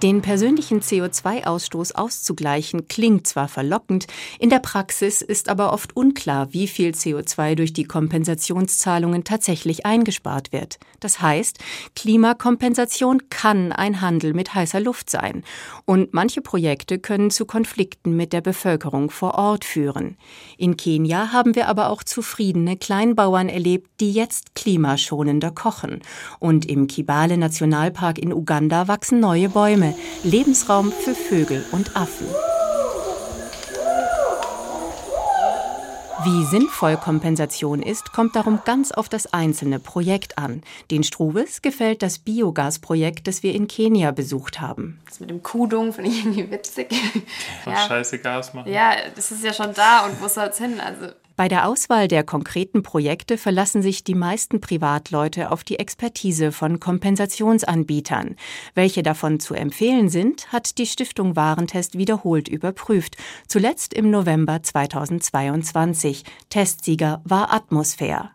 Den 0.03 0.21
persönlichen 0.21 0.81
CO2-Ausstoß 0.81 1.93
auszugleichen 1.93 2.89
klingt 2.89 3.27
zwar 3.27 3.47
verlockend, 3.47 4.07
in 4.39 4.49
der 4.49 4.59
Praxis 4.59 5.21
ist 5.21 5.47
aber 5.47 5.71
oft 5.71 5.95
unklar, 5.95 6.51
wie 6.51 6.67
viel 6.67 6.91
CO2 6.91 7.55
durch 7.55 7.71
die 7.71 7.85
Kompensationszahlungen 7.85 9.23
tatsächlich 9.23 9.85
eingespart 9.85 10.51
wird. 10.51 10.79
Das 10.99 11.21
heißt, 11.21 11.59
Klimakompensation 11.95 13.29
kann 13.29 13.71
ein 13.71 14.01
Handel 14.01 14.33
mit 14.33 14.53
heißer 14.53 14.81
Luft 14.81 15.09
sein. 15.09 15.43
Und 15.85 16.13
manche 16.13 16.41
Projekte 16.41 16.99
können 16.99 17.31
zu 17.31 17.45
Konflikten 17.45 18.17
mit 18.17 18.33
der 18.33 18.41
Bevölkerung 18.41 19.09
vor 19.09 19.35
Ort 19.35 19.63
führen. 19.63 20.17
In 20.57 20.75
Kenia 20.75 21.31
haben 21.31 21.55
wir 21.55 21.69
aber 21.69 21.89
auch 21.89 22.03
zufriedene 22.03 22.75
Kleinbauern 22.75 23.47
erlebt, 23.47 23.89
die 24.01 24.11
jetzt 24.11 24.55
klimaschonender 24.55 25.51
kochen. 25.51 26.01
Und 26.39 26.65
im 26.65 26.87
Kibale 26.87 27.37
Nationalpark 27.37 28.19
in 28.19 28.33
Uganda 28.33 28.89
wachsen 28.89 29.21
neue 29.21 29.47
Bäume. 29.47 29.84
Bäume, 29.85 29.95
Lebensraum 30.23 30.91
für 30.91 31.13
Vögel 31.13 31.65
und 31.71 31.95
Affen. 31.95 32.27
Wie 36.23 36.45
sinnvoll 36.45 36.97
Kompensation 36.97 37.83
ist, 37.83 38.11
kommt 38.11 38.35
darum 38.35 38.61
ganz 38.65 38.91
auf 38.91 39.09
das 39.09 39.31
einzelne 39.31 39.77
Projekt 39.77 40.39
an. 40.39 40.63
Den 40.89 41.03
Struves 41.03 41.61
gefällt 41.61 42.01
das 42.01 42.17
Biogasprojekt, 42.17 43.27
das 43.27 43.43
wir 43.43 43.53
in 43.53 43.67
Kenia 43.67 44.09
besucht 44.09 44.59
haben. 44.59 44.99
Das 45.05 45.19
mit 45.19 45.29
dem 45.29 45.43
Kudung 45.43 45.93
finde 45.93 46.09
ich 46.09 46.25
irgendwie 46.25 46.49
witzig. 46.49 46.87
Ja, 47.65 47.73
ja. 47.73 47.77
scheiße 47.87 48.19
Gas 48.19 48.53
machen. 48.53 48.71
Ja, 48.71 48.93
das 49.15 49.31
ist 49.31 49.43
ja 49.43 49.51
schon 49.51 49.73
da 49.73 50.05
und 50.05 50.21
wo 50.21 50.27
soll 50.27 50.47
es 50.47 50.57
hin? 50.57 50.79
Also 50.79 51.13
Bei 51.37 51.49
der 51.49 51.67
Auswahl 51.67 52.07
der 52.07 52.23
konkreten 52.23 52.81
Projekte 52.81 53.37
verlassen 53.37 53.81
sich 53.81 54.05
die 54.05 54.15
meisten 54.15 54.61
Privatleute 54.61 55.51
auf 55.51 55.65
die 55.65 55.79
Expertise 55.79 56.53
von 56.53 56.79
Kompensationsanbietern. 56.79 58.37
Welche 58.73 59.03
davon 59.03 59.41
zu 59.41 59.53
empfehlen 59.53 60.07
sind, 60.07 60.53
hat 60.53 60.77
die 60.77 60.85
Stiftung 60.85 61.35
Warentest 61.35 61.97
wiederholt 61.97 62.47
überprüft, 62.47 63.17
zuletzt 63.49 63.93
im 63.93 64.11
November 64.11 64.63
2022. 64.63 66.23
Testsieger 66.49 67.21
war 67.25 67.51
Atmosphäre. 67.51 68.29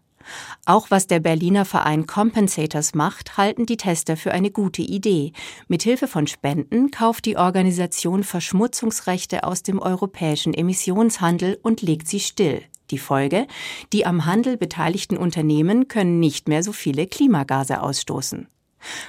Auch 0.67 0.91
was 0.91 1.07
der 1.07 1.21
Berliner 1.21 1.65
Verein 1.65 2.07
Compensators 2.07 2.95
macht, 2.95 3.39
halten 3.39 3.65
die 3.65 3.79
Tester 3.79 4.19
für 4.19 4.33
eine 4.33 4.51
gute 4.51 4.83
Idee. 4.83 5.33
Mithilfe 5.69 6.07
von 6.07 6.27
Spenden 6.27 6.91
kauft 6.91 7.25
die 7.25 7.39
Organisation 7.39 8.25
Verschmutzungsrechte 8.25 9.45
aus 9.45 9.63
dem 9.63 9.79
europäischen 9.79 10.53
Emissionshandel 10.53 11.59
und 11.63 11.81
legt 11.81 12.07
sie 12.07 12.21
still. 12.21 12.63
Die 12.91 12.99
Folge? 12.99 13.47
Die 13.93 14.07
am 14.07 14.27
Handel 14.27 14.57
beteiligten 14.57 15.17
Unternehmen 15.17 15.89
können 15.89 16.21
nicht 16.21 16.49
mehr 16.49 16.63
so 16.63 16.73
viele 16.73 17.07
Klimagase 17.07 17.83
ausstoßen. 17.83 18.49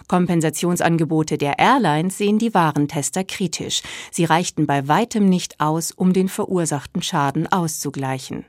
Kompensationsangebote 0.07 1.37
der 1.37 1.59
Airlines 1.59 2.17
sehen 2.17 2.39
die 2.39 2.53
Warentester 2.53 3.23
kritisch. 3.23 3.81
Sie 4.11 4.25
reichten 4.25 4.67
bei 4.67 4.87
weitem 4.87 5.27
nicht 5.27 5.59
aus, 5.59 5.91
um 5.91 6.13
den 6.13 6.27
verursachten 6.27 7.01
Schaden 7.01 7.51
auszugleichen. 7.51 8.45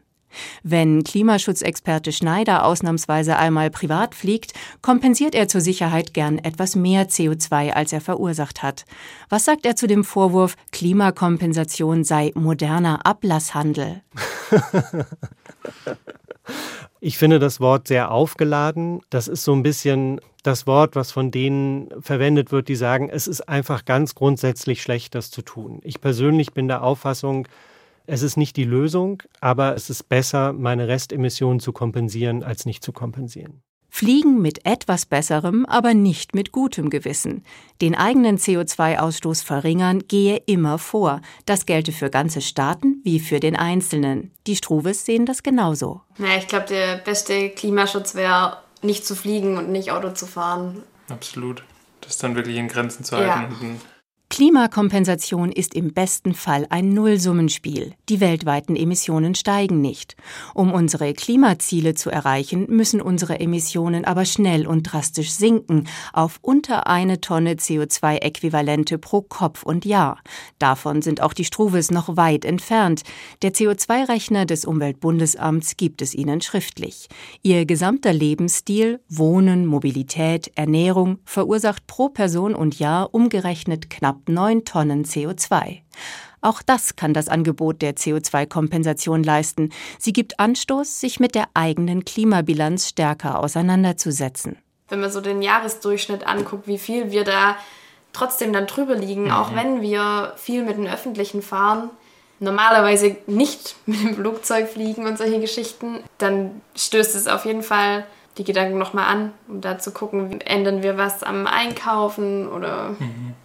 Wenn 0.62 1.04
Klimaschutzexperte 1.04 2.12
Schneider 2.12 2.64
ausnahmsweise 2.64 3.36
einmal 3.36 3.70
privat 3.70 4.14
fliegt, 4.14 4.52
kompensiert 4.80 5.34
er 5.34 5.48
zur 5.48 5.60
Sicherheit 5.60 6.14
gern 6.14 6.38
etwas 6.38 6.76
mehr 6.76 7.08
CO2, 7.08 7.70
als 7.70 7.92
er 7.92 8.00
verursacht 8.00 8.62
hat. 8.62 8.84
Was 9.28 9.44
sagt 9.44 9.66
er 9.66 9.76
zu 9.76 9.86
dem 9.86 10.04
Vorwurf, 10.04 10.56
Klimakompensation 10.70 12.04
sei 12.04 12.32
moderner 12.34 13.04
Ablasshandel? 13.04 14.02
Ich 17.04 17.18
finde 17.18 17.40
das 17.40 17.58
Wort 17.58 17.88
sehr 17.88 18.12
aufgeladen. 18.12 19.00
Das 19.10 19.26
ist 19.26 19.42
so 19.42 19.52
ein 19.52 19.64
bisschen 19.64 20.20
das 20.44 20.68
Wort, 20.68 20.94
was 20.94 21.10
von 21.10 21.32
denen 21.32 21.88
verwendet 22.00 22.52
wird, 22.52 22.68
die 22.68 22.76
sagen, 22.76 23.08
es 23.08 23.26
ist 23.26 23.48
einfach 23.48 23.84
ganz 23.84 24.14
grundsätzlich 24.14 24.82
schlecht, 24.82 25.16
das 25.16 25.32
zu 25.32 25.42
tun. 25.42 25.80
Ich 25.82 26.00
persönlich 26.00 26.52
bin 26.52 26.68
der 26.68 26.84
Auffassung, 26.84 27.48
es 28.06 28.22
ist 28.22 28.36
nicht 28.36 28.56
die 28.56 28.64
Lösung, 28.64 29.22
aber 29.40 29.74
es 29.74 29.90
ist 29.90 30.08
besser, 30.08 30.52
meine 30.52 30.88
Restemissionen 30.88 31.60
zu 31.60 31.72
kompensieren, 31.72 32.42
als 32.42 32.66
nicht 32.66 32.84
zu 32.84 32.92
kompensieren. 32.92 33.62
Fliegen 33.94 34.40
mit 34.40 34.64
etwas 34.64 35.04
besserem, 35.04 35.66
aber 35.66 35.92
nicht 35.92 36.34
mit 36.34 36.50
gutem 36.50 36.88
Gewissen. 36.88 37.44
Den 37.82 37.94
eigenen 37.94 38.38
CO2-Ausstoß 38.38 39.44
verringern 39.44 40.04
gehe 40.08 40.38
immer 40.46 40.78
vor. 40.78 41.20
Das 41.44 41.66
gelte 41.66 41.92
für 41.92 42.08
ganze 42.08 42.40
Staaten 42.40 43.02
wie 43.04 43.20
für 43.20 43.38
den 43.38 43.54
Einzelnen. 43.54 44.32
Die 44.46 44.56
Struves 44.56 45.04
sehen 45.04 45.26
das 45.26 45.42
genauso. 45.42 46.00
Naja, 46.16 46.38
ich 46.38 46.48
glaube, 46.48 46.68
der 46.68 46.96
beste 46.96 47.50
Klimaschutz 47.50 48.14
wäre, 48.14 48.62
nicht 48.80 49.04
zu 49.04 49.14
fliegen 49.14 49.58
und 49.58 49.70
nicht 49.70 49.92
Auto 49.92 50.10
zu 50.12 50.24
fahren. 50.24 50.82
Absolut. 51.10 51.62
Das 52.00 52.16
dann 52.16 52.34
wirklich 52.34 52.56
in 52.56 52.68
Grenzen 52.68 53.04
zu 53.04 53.14
halten. 53.14 53.52
Ja. 53.62 53.68
Klimakompensation 54.32 55.52
ist 55.52 55.74
im 55.74 55.92
besten 55.92 56.32
Fall 56.32 56.66
ein 56.70 56.94
Nullsummenspiel. 56.94 57.92
Die 58.08 58.20
weltweiten 58.20 58.76
Emissionen 58.76 59.34
steigen 59.34 59.82
nicht. 59.82 60.16
Um 60.54 60.72
unsere 60.72 61.12
Klimaziele 61.12 61.92
zu 61.92 62.08
erreichen, 62.08 62.64
müssen 62.70 63.02
unsere 63.02 63.40
Emissionen 63.40 64.06
aber 64.06 64.24
schnell 64.24 64.66
und 64.66 64.84
drastisch 64.84 65.32
sinken 65.32 65.86
auf 66.14 66.38
unter 66.40 66.86
eine 66.86 67.20
Tonne 67.20 67.56
CO2-Äquivalente 67.56 68.96
pro 68.96 69.20
Kopf 69.20 69.64
und 69.64 69.84
Jahr. 69.84 70.18
Davon 70.58 71.02
sind 71.02 71.20
auch 71.20 71.34
die 71.34 71.44
Struves 71.44 71.90
noch 71.90 72.16
weit 72.16 72.46
entfernt. 72.46 73.02
Der 73.42 73.52
CO2-Rechner 73.52 74.46
des 74.46 74.64
Umweltbundesamts 74.64 75.76
gibt 75.76 76.00
es 76.00 76.14
ihnen 76.14 76.40
schriftlich. 76.40 77.08
Ihr 77.42 77.66
gesamter 77.66 78.14
Lebensstil, 78.14 79.00
Wohnen, 79.10 79.66
Mobilität, 79.66 80.50
Ernährung 80.54 81.18
verursacht 81.26 81.86
pro 81.86 82.08
Person 82.08 82.54
und 82.54 82.78
Jahr 82.78 83.12
umgerechnet 83.12 83.90
knapp 83.90 84.21
9 84.28 84.64
Tonnen 84.64 85.04
CO2. 85.04 85.80
Auch 86.42 86.60
das 86.60 86.96
kann 86.96 87.14
das 87.14 87.28
Angebot 87.28 87.82
der 87.82 87.94
CO2-Kompensation 87.94 89.22
leisten. 89.22 89.70
Sie 89.98 90.12
gibt 90.12 90.40
Anstoß, 90.40 91.00
sich 91.00 91.20
mit 91.20 91.36
der 91.36 91.46
eigenen 91.54 92.04
Klimabilanz 92.04 92.88
stärker 92.88 93.38
auseinanderzusetzen. 93.38 94.58
Wenn 94.88 95.00
man 95.00 95.12
so 95.12 95.20
den 95.20 95.40
Jahresdurchschnitt 95.40 96.26
anguckt, 96.26 96.66
wie 96.66 96.78
viel 96.78 97.12
wir 97.12 97.22
da 97.22 97.56
trotzdem 98.12 98.52
dann 98.52 98.66
drüber 98.66 98.96
liegen, 98.96 99.26
mhm. 99.26 99.30
auch 99.30 99.54
wenn 99.54 99.80
wir 99.80 100.34
viel 100.36 100.64
mit 100.64 100.76
den 100.76 100.88
Öffentlichen 100.88 101.42
fahren, 101.42 101.90
normalerweise 102.40 103.16
nicht 103.28 103.76
mit 103.86 104.02
dem 104.02 104.14
Flugzeug 104.16 104.68
fliegen 104.68 105.06
und 105.06 105.18
solche 105.18 105.38
Geschichten, 105.38 106.00
dann 106.18 106.60
stößt 106.74 107.14
es 107.14 107.28
auf 107.28 107.44
jeden 107.44 107.62
Fall 107.62 108.04
die 108.36 108.44
Gedanken 108.44 108.78
nochmal 108.78 109.06
an, 109.06 109.32
um 109.46 109.60
da 109.60 109.78
zu 109.78 109.92
gucken, 109.92 110.40
ändern 110.40 110.82
wir 110.82 110.98
was 110.98 111.22
am 111.22 111.46
Einkaufen 111.46 112.48
oder 112.48 112.96
mhm 112.98 113.36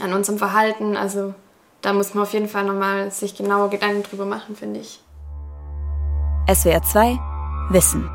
an 0.00 0.12
unserem 0.12 0.38
Verhalten. 0.38 0.96
Also 0.96 1.34
da 1.80 1.92
muss 1.92 2.14
man 2.14 2.24
auf 2.24 2.32
jeden 2.32 2.48
Fall 2.48 2.64
nochmal 2.64 3.10
sich 3.10 3.36
genaue 3.36 3.68
Gedanken 3.68 4.02
drüber 4.02 4.24
machen, 4.24 4.56
finde 4.56 4.80
ich. 4.80 5.00
SWR 6.52 6.82
2 6.82 7.18
Wissen. 7.70 8.10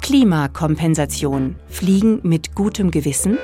Klimakompensation. 0.00 1.56
Fliegen 1.68 2.20
mit 2.22 2.54
gutem 2.54 2.90
Gewissen? 2.90 3.38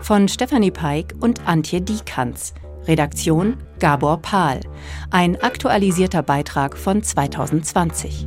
Von 0.00 0.28
Stefanie 0.28 0.70
Peik 0.70 1.14
und 1.20 1.46
Antje 1.46 1.80
Diekanz. 1.80 2.54
Redaktion 2.86 3.58
Gabor 3.78 4.18
Pahl. 4.22 4.60
Ein 5.10 5.40
aktualisierter 5.40 6.22
Beitrag 6.22 6.78
von 6.78 7.02
2020. 7.02 8.26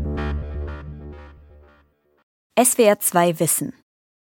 SWR 2.63 2.99
2 2.99 3.39
Wissen. 3.39 3.73